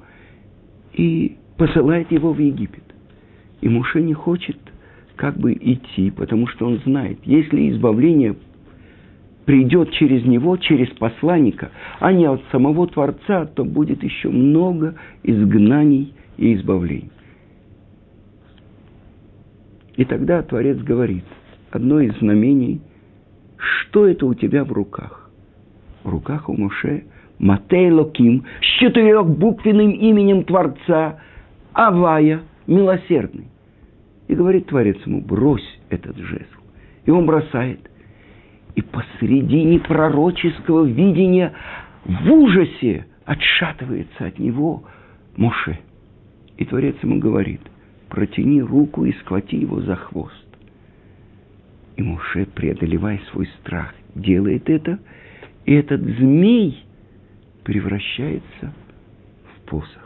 и 0.93 1.37
посылает 1.57 2.11
его 2.11 2.33
в 2.33 2.39
Египет. 2.39 2.83
И 3.61 3.69
Муше 3.69 4.01
не 4.01 4.13
хочет 4.13 4.57
как 5.15 5.37
бы 5.37 5.53
идти, 5.53 6.11
потому 6.11 6.47
что 6.47 6.65
он 6.65 6.79
знает, 6.79 7.19
если 7.23 7.69
избавление 7.71 8.35
придет 9.45 9.91
через 9.91 10.25
него, 10.25 10.57
через 10.57 10.89
посланника, 10.89 11.71
а 11.99 12.11
не 12.11 12.25
от 12.25 12.41
самого 12.51 12.87
Творца, 12.87 13.45
то 13.45 13.63
будет 13.63 14.03
еще 14.03 14.29
много 14.29 14.95
изгнаний 15.23 16.13
и 16.37 16.55
избавлений. 16.55 17.11
И 19.95 20.05
тогда 20.05 20.41
Творец 20.41 20.77
говорит, 20.79 21.25
одно 21.71 21.99
из 21.99 22.17
знамений, 22.17 22.81
что 23.57 24.07
это 24.07 24.25
у 24.25 24.33
тебя 24.33 24.63
в 24.63 24.71
руках? 24.71 25.29
В 26.03 26.09
руках 26.09 26.49
у 26.49 26.57
Моше 26.57 27.03
Матей 27.37 27.91
Локим 27.91 28.43
с 28.61 28.79
четырехбуквенным 28.79 29.91
именем 29.91 30.43
Творца 30.43 31.19
Авая, 31.73 32.41
милосердный. 32.67 33.47
И 34.27 34.35
говорит 34.35 34.67
Творец 34.67 34.97
ему, 35.05 35.21
брось 35.21 35.79
этот 35.89 36.17
жезл. 36.17 36.61
И 37.05 37.11
он 37.11 37.25
бросает– 37.25 37.79
и 38.75 38.81
посредине 38.81 39.79
пророческого 39.79 40.85
видения 40.85 41.53
в 42.05 42.31
ужасе 42.31 43.05
отшатывается 43.25 44.25
от 44.25 44.39
него 44.39 44.83
Моше. 45.37 45.79
И 46.57 46.65
Творец 46.65 46.95
ему 47.01 47.19
говорит, 47.19 47.61
протяни 48.09 48.61
руку 48.61 49.05
и 49.05 49.13
схвати 49.13 49.57
его 49.57 49.81
за 49.81 49.95
хвост. 49.95 50.33
И 51.95 52.01
Моше, 52.03 52.45
преодолевая 52.45 53.19
свой 53.31 53.47
страх, 53.59 53.93
делает 54.15 54.69
это, 54.69 54.99
и 55.65 55.73
этот 55.73 56.01
змей 56.01 56.83
превращается 57.63 58.73
в 59.55 59.69
посох. 59.69 60.02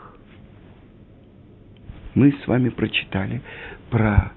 Мы 2.18 2.32
с 2.32 2.48
вами 2.48 2.68
прочитали 2.70 3.42
про 3.90 4.32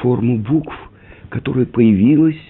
форму 0.00 0.38
букв, 0.38 0.74
которая 1.28 1.66
появилась 1.66 2.40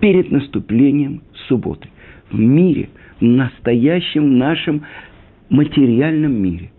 перед 0.00 0.30
наступлением 0.30 1.20
субботы. 1.46 1.90
В 2.30 2.38
мире, 2.38 2.88
в 3.20 3.22
настоящем 3.22 4.38
нашем 4.38 4.86
материальном 5.50 6.40
мире. 6.40 6.70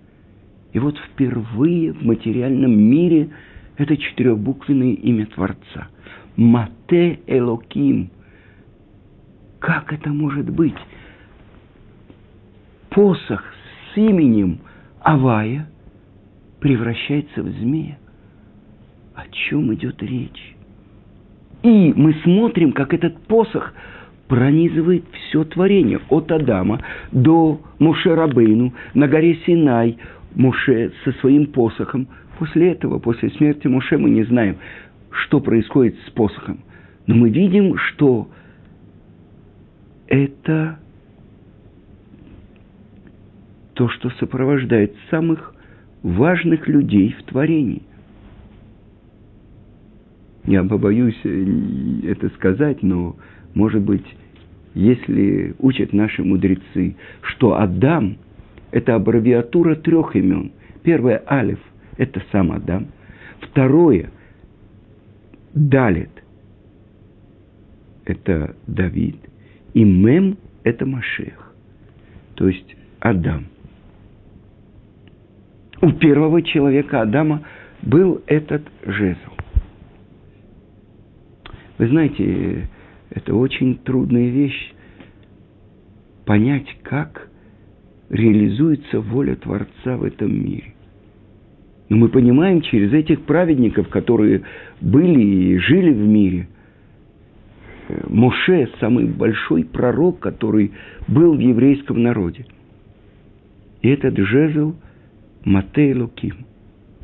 И 0.74 0.80
вот 0.80 0.98
впервые 0.98 1.94
в 1.94 2.04
материальном 2.04 2.76
мире 2.76 3.30
это 3.78 3.96
четырехбуквенное 3.96 4.94
имя 4.94 5.28
Творца. 5.28 5.90
Мате 6.36 7.20
Элоким. 7.28 8.10
Как 9.60 9.94
это 9.94 10.10
может 10.10 10.50
быть? 10.50 10.74
Посох 12.90 13.44
с 13.94 13.98
именем 13.98 14.58
Авая 15.02 15.70
превращается 16.66 17.44
в 17.44 17.50
змея. 17.60 18.00
О 19.14 19.22
чем 19.30 19.72
идет 19.76 20.02
речь? 20.02 20.56
И 21.62 21.94
мы 21.96 22.16
смотрим, 22.24 22.72
как 22.72 22.92
этот 22.92 23.20
посох 23.28 23.72
пронизывает 24.28 25.04
все 25.14 25.44
творение, 25.44 26.00
от 26.10 26.32
Адама 26.32 26.82
до 27.12 27.62
Муше 27.78 28.16
Рабейну, 28.16 28.74
на 28.96 29.08
горе 29.08 29.36
Синай, 29.46 30.00
Муше 30.34 30.92
со 31.04 31.12
своим 31.20 31.46
посохом. 31.46 32.08
После 32.40 32.72
этого, 32.72 32.98
после 32.98 33.30
смерти 33.30 33.68
Муше, 33.68 34.00
мы 34.00 34.10
не 34.10 34.24
знаем, 34.24 34.58
что 35.12 35.42
происходит 35.42 35.96
с 36.08 36.10
посохом. 36.10 36.62
Но 37.06 37.14
мы 37.14 37.30
видим, 37.30 37.78
что 37.78 38.28
это 40.08 40.80
то, 43.76 43.88
что 43.88 44.10
сопровождает 44.10 44.96
самых 45.12 45.55
важных 46.06 46.68
людей 46.68 47.16
в 47.20 47.24
творении– 47.24 47.82
я 50.48 50.64
побоюсь 50.64 51.20
э, 51.24 51.46
это 52.04 52.30
сказать, 52.36 52.84
но, 52.84 53.16
может 53.56 53.82
быть, 53.82 54.06
если 54.76 55.56
учат 55.60 55.92
наши 55.94 56.24
мудрецы, 56.24 56.96
что 57.22 57.56
Адам– 57.60 58.18
это 58.72 58.96
аббревиатура 58.96 59.76
трех 59.76 60.16
имен. 60.16 60.52
Первое– 60.84 61.24
Алиф– 61.30 61.60
это 61.98 62.22
сам 62.32 62.52
Адам. 62.52 62.88
Второе– 63.42 64.12
Далит– 65.54 66.12
это 68.06 68.56
Давид. 68.68 69.18
И 69.74 69.84
Мем– 69.84 70.38
это 70.64 70.86
Машех. 70.86 71.54
То 72.36 72.48
есть 72.50 72.76
Адам. 73.00 73.46
У 75.82 75.92
первого 75.92 76.42
человека 76.42 77.02
Адама 77.02 77.42
был 77.82 78.22
этот 78.28 78.64
жезл. 78.86 79.20
Вы 81.78 81.88
знаете, 81.90 82.70
это 83.10 83.36
очень 83.36 83.78
трудная 83.78 84.30
вещь 84.30 84.74
понять, 86.26 86.68
как 86.84 87.30
реализуется 88.10 89.02
воля 89.02 89.36
Творца 89.36 89.98
в 89.98 90.04
этом 90.04 90.34
мире. 90.34 90.74
Но 91.90 91.98
мы 91.98 92.10
понимаем 92.10 92.62
через 92.62 92.94
этих 92.94 93.22
праведников, 93.22 93.90
которые 93.90 94.44
были 94.82 95.22
и 95.22 95.58
жили 95.58 95.92
в 95.92 96.00
мире, 96.00 96.48
Моше– 98.08 98.68
самый 98.80 99.06
большой 99.06 99.64
пророк, 99.64 100.20
который 100.20 100.72
был 101.08 101.36
в 101.36 101.40
еврейском 101.40 102.02
народе. 102.02 102.46
И 103.82 103.90
этот 103.90 104.18
жезл 104.18 104.74
Матей 105.46 105.94
Луким 105.94 106.46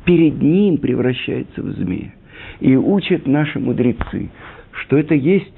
перед 0.04 0.42
ним 0.42 0.76
превращается 0.76 1.62
в 1.62 1.70
змея. 1.72 2.12
И 2.60 2.76
учат 2.76 3.26
наши 3.26 3.58
мудрецы– 3.58 4.30
что 4.72 4.98
это 4.98 5.14
есть 5.14 5.54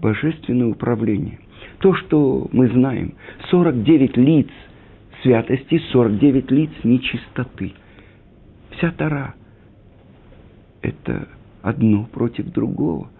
божественное 0.00 0.66
управление. 0.66 1.38
То, 1.78 1.94
что 1.94 2.48
мы 2.52 2.68
знаем, 2.68 3.14
49 3.50 4.16
лиц 4.16 4.48
святости, 5.22 5.80
49 5.92 6.50
лиц 6.50 6.70
нечистоты. 6.82 7.72
Вся 8.70 8.90
Тара– 8.92 9.34
это 10.82 11.28
одно 11.62 12.04
против 12.04 12.46
другого. 12.52 13.10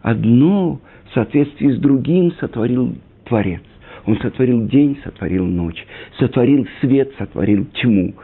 Одно 0.00 0.80
в 1.06 1.14
соответствии 1.14 1.70
с 1.70 1.78
другим 1.78 2.32
сотворил 2.40 2.96
Творец. 3.24 3.62
Он 4.06 4.18
сотворил 4.18 4.66
день, 4.66 4.98
сотворил 5.04 5.46
ночь, 5.46 5.84
сотворил 6.18 6.66
свет, 6.80 7.12
сотворил 7.18 7.66
тьму. 7.80 8.14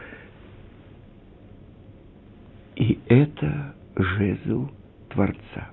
И 2.75 2.99
это 3.07 3.75
жезл 3.95 4.69
Творца. 5.09 5.69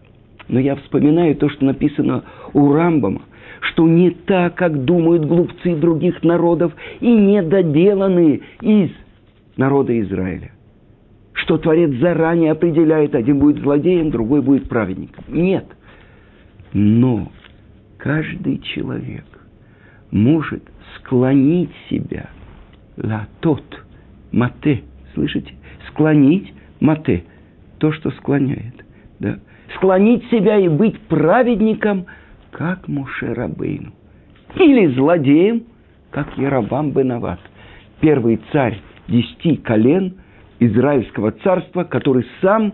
Но 0.49 0.61
я 0.61 0.77
вспоминаю 0.77 1.35
то, 1.37 1.49
что 1.49 1.65
написано 1.65 2.25
у 2.53 2.73
Рамбама, 2.73 3.23
что 3.61 3.89
не 3.89 4.11
так, 4.11 4.55
как 4.55 4.85
думают 4.85 5.25
глупцы 5.25 5.75
других 5.75 6.23
народов 6.23 6.73
и 7.01 7.13
недоделанные 7.13 8.43
из 8.61 8.91
народа 9.57 9.99
Израиля. 10.01 10.53
Что 11.33 11.59
Творец 11.59 11.95
заранее 11.99 12.53
определяет, 12.53 13.15
один 13.15 13.39
будет 13.39 13.63
злодеем, 13.63 14.11
другой 14.11 14.41
будет 14.41 14.69
праведником. 14.69 15.25
Нет. 15.29 15.67
Но 16.73 17.31
каждый 17.99 18.59
человек 18.59 19.25
может 20.17 20.63
склонить 20.97 21.71
себя 21.89 22.31
ла 22.97 23.29
тот, 23.41 23.63
мате, 24.33 24.83
слышите? 25.15 25.53
Склонить 25.89 26.53
мате, 26.81 27.25
то, 27.79 27.93
что 27.93 28.11
склоняет. 28.13 28.85
Да? 29.21 29.39
Склонить 29.77 30.25
себя 30.31 30.59
и 30.59 30.69
быть 30.69 30.99
праведником, 31.03 32.07
как 32.51 32.89
Муше 32.89 33.35
Рабейну. 33.35 33.93
Или 34.55 34.87
злодеем, 34.95 35.65
как 36.11 36.37
Яровам 36.39 36.93
Бенават. 36.93 37.41
Первый 38.01 38.41
царь 38.53 38.81
десяти 39.09 39.57
колен 39.57 40.15
Израильского 40.59 41.33
царства, 41.33 41.85
который 41.85 42.27
сам 42.41 42.73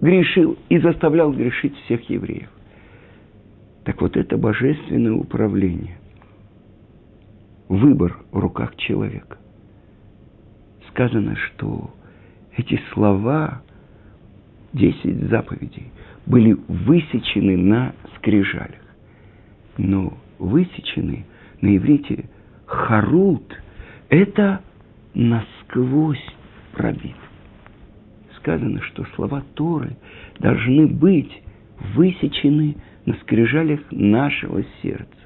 грешил 0.00 0.58
и 0.68 0.78
заставлял 0.78 1.32
грешить 1.32 1.76
всех 1.84 2.08
евреев. 2.10 2.48
Так 3.84 4.00
вот 4.00 4.16
это 4.16 4.36
божественное 4.36 5.12
управление. 5.12 5.96
Выбор 7.72 8.18
в 8.30 8.38
руках 8.38 8.76
человека. 8.76 9.38
Сказано, 10.90 11.36
что 11.36 11.94
эти 12.54 12.78
слова, 12.92 13.62
десять 14.74 15.30
заповедей, 15.30 15.90
были 16.26 16.52
высечены 16.68 17.56
на 17.56 17.94
скрижалях. 18.16 18.82
Но 19.78 20.12
высечены 20.38 21.24
на 21.62 21.74
иврите 21.74 22.28
харут– 22.66 23.58
это 24.10 24.60
насквозь 25.14 26.22
пробит. 26.72 27.16
Сказано, 28.36 28.82
что 28.82 29.06
слова 29.14 29.42
Торы 29.54 29.96
должны 30.40 30.86
быть 30.88 31.42
высечены 31.94 32.76
на 33.06 33.14
скрижалях 33.14 33.80
нашего 33.90 34.62
сердца. 34.82 35.21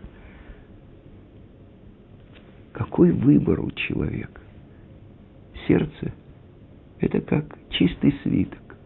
Какой 2.77 3.11
выбор 3.11 3.61
у 3.61 3.71
человека? 3.71 4.43
Сердце– 5.67 6.13
это 7.01 7.23
как 7.23 7.59
чистый 7.71 8.15
свиток. 8.23 8.77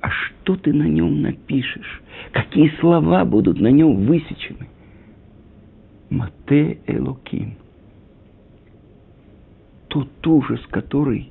А 0.00 0.10
что 0.10 0.56
ты 0.56 0.72
на 0.72 0.88
нем 0.88 1.22
напишешь? 1.22 2.02
Какие 2.32 2.70
слова 2.80 3.24
будут 3.24 3.60
на 3.60 3.68
нем 3.68 4.06
высечены? 4.06 4.66
Мате 6.10 6.80
Элоким. 6.88 7.54
Тот 9.86 10.26
ужас, 10.26 10.60
который 10.70 11.30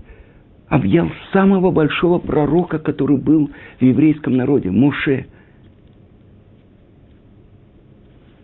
объял 0.69 1.11
самого 1.33 1.71
большого 1.71 2.19
пророка, 2.19 2.79
который 2.79 3.17
был 3.17 3.49
в 3.81 3.83
еврейском 3.83 4.37
народе, 4.37 4.71
Моше. 4.71 5.25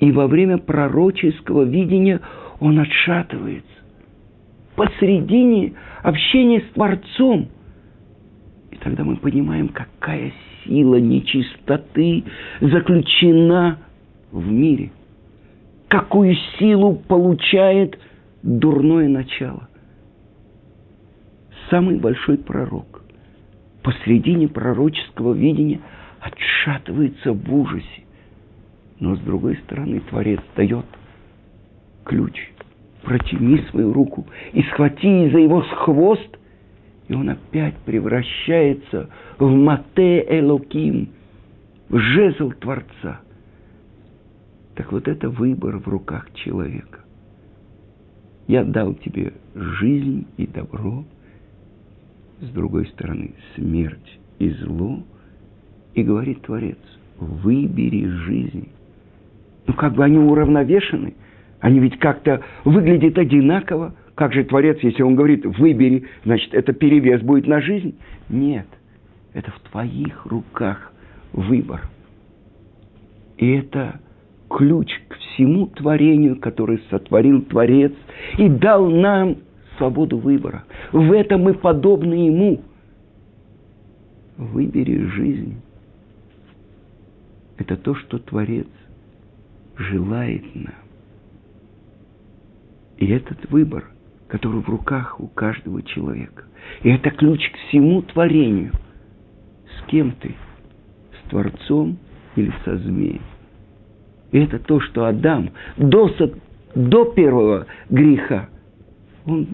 И 0.01 0.11
во 0.11 0.27
время 0.27 0.57
пророческого 0.57 1.63
видения 1.63 2.19
он 2.59 2.79
отшатывается. 2.79 3.67
Посредине 4.75 5.73
общения 6.03 6.61
с 6.61 6.73
Творцом. 6.73 7.49
И 8.71 8.75
тогда 8.77 9.03
мы 9.03 9.17
понимаем, 9.17 9.69
какая 9.69 10.31
сила 10.63 10.95
нечистоты 10.95 12.23
заключена 12.61 13.79
в 14.31 14.49
мире. 14.49 14.91
Какую 15.87 16.35
силу 16.57 16.95
получает 16.95 17.99
дурное 18.43 19.07
начало. 19.07 19.67
Самый 21.69 21.97
большой 21.97 22.37
пророк 22.37 23.03
посредине 23.83 24.47
пророческого 24.47 25.33
видения 25.33 25.79
отшатывается 26.19 27.33
в 27.33 27.53
ужасе. 27.53 28.03
Но 28.99 29.15
с 29.15 29.19
другой 29.19 29.57
стороны, 29.65 30.01
Творец 30.01 30.41
дает 30.55 30.85
ключ. 32.05 32.51
Протяни 33.03 33.59
свою 33.69 33.93
руку 33.93 34.27
и 34.53 34.61
схвати 34.63 35.29
за 35.31 35.39
его 35.39 35.61
хвост, 35.61 36.37
и 37.07 37.13
он 37.13 37.29
опять 37.29 37.75
превращается 37.85 39.09
в 39.37 39.49
Мате 39.49 40.25
Элоким, 40.29 41.09
в 41.87 41.97
жезл 41.97 42.51
Творца. 42.59 43.21
Так 44.75 44.91
вот 44.91 45.07
это 45.07 45.29
выбор 45.29 45.77
в 45.77 45.87
руках 45.87 46.31
человека. 46.33 46.99
Я 48.47 48.63
дал 48.63 48.93
тебе 48.95 49.33
жизнь 49.55 50.27
и 50.37 50.45
добро, 50.45 51.05
с 52.41 52.49
другой 52.49 52.87
стороны 52.87 53.33
смерть 53.55 54.19
и 54.39 54.49
зло, 54.49 55.03
и 55.93 56.03
говорит 56.03 56.41
Творец, 56.41 56.77
выбери 57.17 58.05
жизнь 58.05 58.69
ну 59.69 59.75
как 59.75 59.93
бы 59.93 60.03
они 60.03 60.17
уравновешены, 60.17 61.13
они 61.59 61.79
ведь 61.79 61.99
как-то 61.99 62.41
выглядят 62.63 63.17
одинаково. 63.17 63.93
Как 64.15 64.33
же 64.33 64.43
Творец, 64.43 64.79
если 64.81 65.01
он 65.01 65.15
говорит, 65.15 65.45
выбери, 65.45 66.05
значит, 66.25 66.53
это 66.53 66.73
перевес 66.73 67.21
будет 67.21 67.47
на 67.47 67.61
жизнь? 67.61 67.97
Нет, 68.29 68.67
это 69.33 69.51
в 69.51 69.59
твоих 69.69 70.25
руках 70.25 70.93
выбор. 71.31 71.81
И 73.37 73.49
это 73.51 73.99
ключ 74.49 74.91
к 75.07 75.15
всему 75.15 75.67
творению, 75.67 76.37
которое 76.39 76.79
сотворил 76.89 77.41
Творец 77.43 77.93
и 78.37 78.49
дал 78.49 78.89
нам 78.89 79.37
свободу 79.77 80.17
выбора. 80.17 80.65
В 80.91 81.11
этом 81.13 81.43
мы 81.43 81.53
подобны 81.53 82.13
Ему. 82.13 82.61
Выбери 84.37 85.05
жизнь. 85.05 85.61
Это 87.57 87.75
то, 87.75 87.95
что 87.95 88.19
Творец 88.19 88.67
желает 89.77 90.43
нам. 90.55 90.88
И 92.99 93.07
этот 93.07 93.49
выбор, 93.49 93.85
который 94.27 94.61
в 94.61 94.69
руках 94.69 95.19
у 95.19 95.27
каждого 95.27 95.81
человека. 95.81 96.43
И 96.83 96.89
это 96.89 97.09
ключ 97.09 97.49
к 97.49 97.55
всему 97.67 98.01
творению. 98.01 98.73
С 99.77 99.89
кем 99.89 100.11
ты? 100.11 100.35
С 101.13 101.29
Творцом 101.29 101.97
или 102.35 102.53
со 102.65 102.77
змеем? 102.77 103.21
И 104.31 104.39
это 104.39 104.59
то, 104.59 104.79
что 104.81 105.05
Адам 105.05 105.51
до, 105.77 106.11
до 106.75 107.05
первого 107.05 107.65
греха, 107.89 108.49
он 109.25 109.47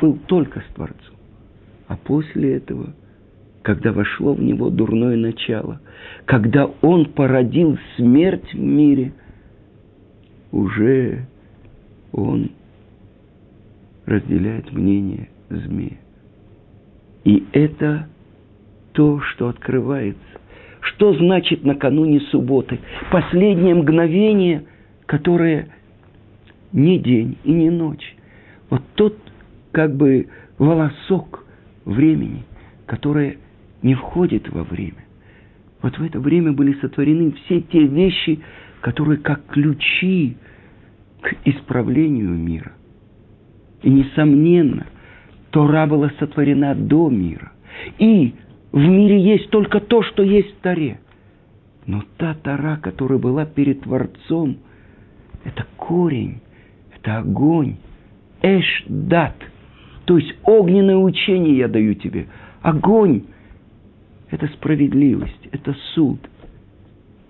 был 0.00 0.18
только 0.26 0.60
с 0.60 0.74
Творцом. 0.74 1.14
А 1.86 1.96
после 1.96 2.56
этого, 2.56 2.94
когда 3.62 3.92
вошло 3.92 4.32
в 4.32 4.42
него 4.42 4.70
дурное 4.70 5.16
начало, 5.16 5.80
когда 6.24 6.66
он 6.80 7.06
породил 7.06 7.78
смерть 7.96 8.52
в 8.52 8.58
мире– 8.58 9.12
уже 10.54 11.26
он 12.14 12.50
разделяет 14.06 14.72
мнение 14.72 15.28
змея. 15.50 15.98
И 17.24 17.44
это 17.52 18.08
то, 18.92 19.20
что 19.20 19.48
открывается. 19.48 20.20
Что 20.80 21.14
значит 21.14 21.64
накануне 21.64 22.20
субботы? 22.20 22.78
Последнее 23.10 23.74
мгновение, 23.74 24.64
которое 25.06 25.68
не 26.72 26.98
день 26.98 27.36
и 27.42 27.52
не 27.52 27.70
ночь. 27.70 28.14
Вот 28.70 28.82
тот 28.94 29.16
как 29.72 29.96
бы 29.96 30.28
волосок 30.58 31.44
времени, 31.84 32.44
которое 32.86 33.38
не 33.82 33.94
входит 33.94 34.48
во 34.50 34.62
время. 34.62 35.04
Вот 35.82 35.98
в 35.98 36.02
это 36.02 36.20
время 36.20 36.52
были 36.52 36.74
сотворены 36.80 37.32
все 37.44 37.60
те 37.60 37.86
вещи, 37.86 38.40
которые 38.82 39.18
как 39.18 39.46
ключи 39.46 40.36
к 41.24 41.34
исправлению 41.46 42.34
мира. 42.34 42.72
И, 43.82 43.88
несомненно, 43.88 44.86
Тора 45.50 45.86
была 45.86 46.10
сотворена 46.18 46.74
до 46.74 47.08
мира. 47.08 47.52
И 47.98 48.34
в 48.72 48.78
мире 48.78 49.20
есть 49.20 49.48
только 49.48 49.80
то, 49.80 50.02
что 50.02 50.22
есть 50.22 50.54
в 50.58 50.60
Торе. 50.60 51.00
Но 51.86 52.02
та 52.18 52.34
Тора, 52.34 52.76
которая 52.76 53.18
была 53.18 53.46
перед 53.46 53.82
Творцом, 53.82 54.58
это 55.44 55.66
корень, 55.76 56.40
это 56.94 57.18
огонь, 57.18 57.76
эш 58.42 58.84
дат, 58.86 59.36
то 60.04 60.18
есть 60.18 60.34
огненное 60.42 60.96
учение 60.96 61.56
я 61.56 61.68
даю 61.68 61.94
тебе. 61.94 62.26
Огонь– 62.60 63.22
это 64.30 64.46
справедливость, 64.48 65.48
это 65.52 65.74
суд. 65.94 66.18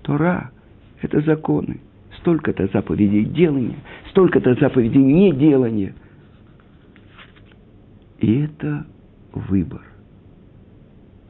Тора– 0.03 0.51
это 1.01 1.21
законы. 1.21 1.81
Столько-то 2.25 2.69
заповедей 2.73 3.25
делания, 3.25 3.77
столько-то 4.09 4.55
заповедей 4.55 5.03
неделания. 5.03 5.95
И 8.19 8.41
это 8.41 8.87
выбор. 9.33 9.83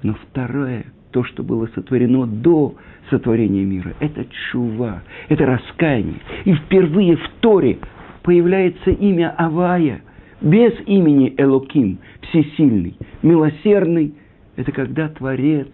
Но 0.04 0.14
второе, 0.14 0.86
то, 1.10 1.24
что 1.24 1.42
было 1.42 1.66
сотворено 1.74 2.26
до 2.26 2.76
сотворения 3.10 3.64
мира, 3.64 3.94
это 3.98 4.24
чува, 4.52 5.02
это 5.28 5.44
раскаяние. 5.46 6.20
И 6.44 6.54
впервые 6.54 7.16
в 7.16 7.28
Торе 7.40 7.78
появляется 8.22 8.90
имя 8.90 9.34
Авая, 9.36 10.02
без 10.40 10.74
имени 10.86 11.34
Элоким, 11.36 11.98
всесильный, 12.20 12.96
милосердный. 13.22 14.14
Это 14.54 14.70
когда 14.70 15.08
Творец 15.08 15.68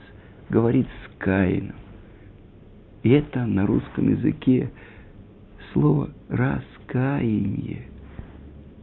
говорит 0.49 0.87
с 0.87 1.19
Каином. 1.19 1.75
И 3.03 3.11
это 3.11 3.45
на 3.47 3.67
русском 3.67 4.11
языке 4.11 4.71
слово 5.73 6.11
раскаяние. 6.29 7.83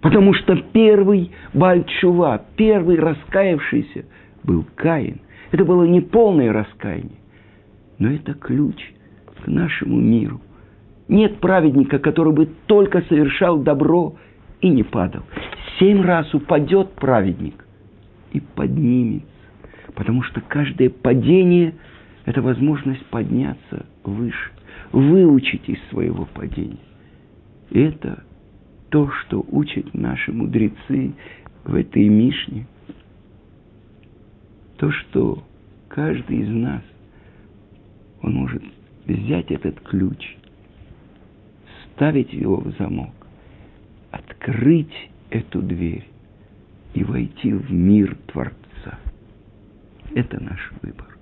Потому 0.02 0.34
что 0.34 0.56
первый 0.56 1.32
Бальчува, 1.54 2.46
первый 2.56 2.98
раскаявшийся 2.98 4.06
был 4.44 4.66
Каин. 4.76 5.22
Это 5.52 5.66
было 5.66 5.84
не 5.84 6.02
полное 6.02 6.52
раскаяние, 6.54 7.20
но 8.00 8.12
это 8.12 8.34
ключ 8.34 8.76
к 9.44 9.48
нашему 9.48 10.00
миру. 10.00 10.42
Нет 11.08 11.40
праведника, 11.40 12.00
который 12.00 12.34
бы 12.34 12.50
только 12.66 13.02
совершал 13.04 13.60
добро 13.60 14.16
и 14.62 14.70
не 14.70 14.84
падал. 14.84 15.24
Семь 15.80 16.02
раз 16.02 16.34
упадет 16.34 16.92
праведник 16.94 17.66
и 18.34 18.40
поднимется. 18.40 19.28
Потому 19.96 20.22
что 20.24 20.42
каждое 20.42 20.90
падение– 20.90 21.74
это 22.26 22.42
возможность 22.42 23.06
подняться 23.08 23.86
выше, 24.04 24.52
выучить 24.92 25.68
из 25.70 25.82
своего 25.90 26.26
падения. 26.26 26.78
Это 27.72 28.24
то, 28.90 29.10
что 29.12 29.46
учат 29.50 29.94
наши 29.94 30.32
мудрецы 30.32 31.14
в 31.64 31.76
этой 31.76 32.08
Мишне. 32.08 32.66
То, 34.78 34.92
что 34.92 35.44
каждый 35.90 36.38
из 36.40 36.50
нас, 36.50 36.84
он 38.22 38.36
может 38.36 38.64
взять 39.06 39.52
этот 39.52 39.80
ключ, 39.82 40.38
ставить 41.92 42.32
его 42.32 42.58
в 42.58 42.72
замок, 42.78 43.14
открыть 44.12 45.10
эту 45.30 45.62
дверь 45.62 46.08
и 46.94 47.04
войти 47.04 47.52
в 47.52 47.72
мир 47.72 48.16
Творца. 48.28 49.00
Это 50.14 50.42
наш 50.42 50.72
выбор. 50.82 51.17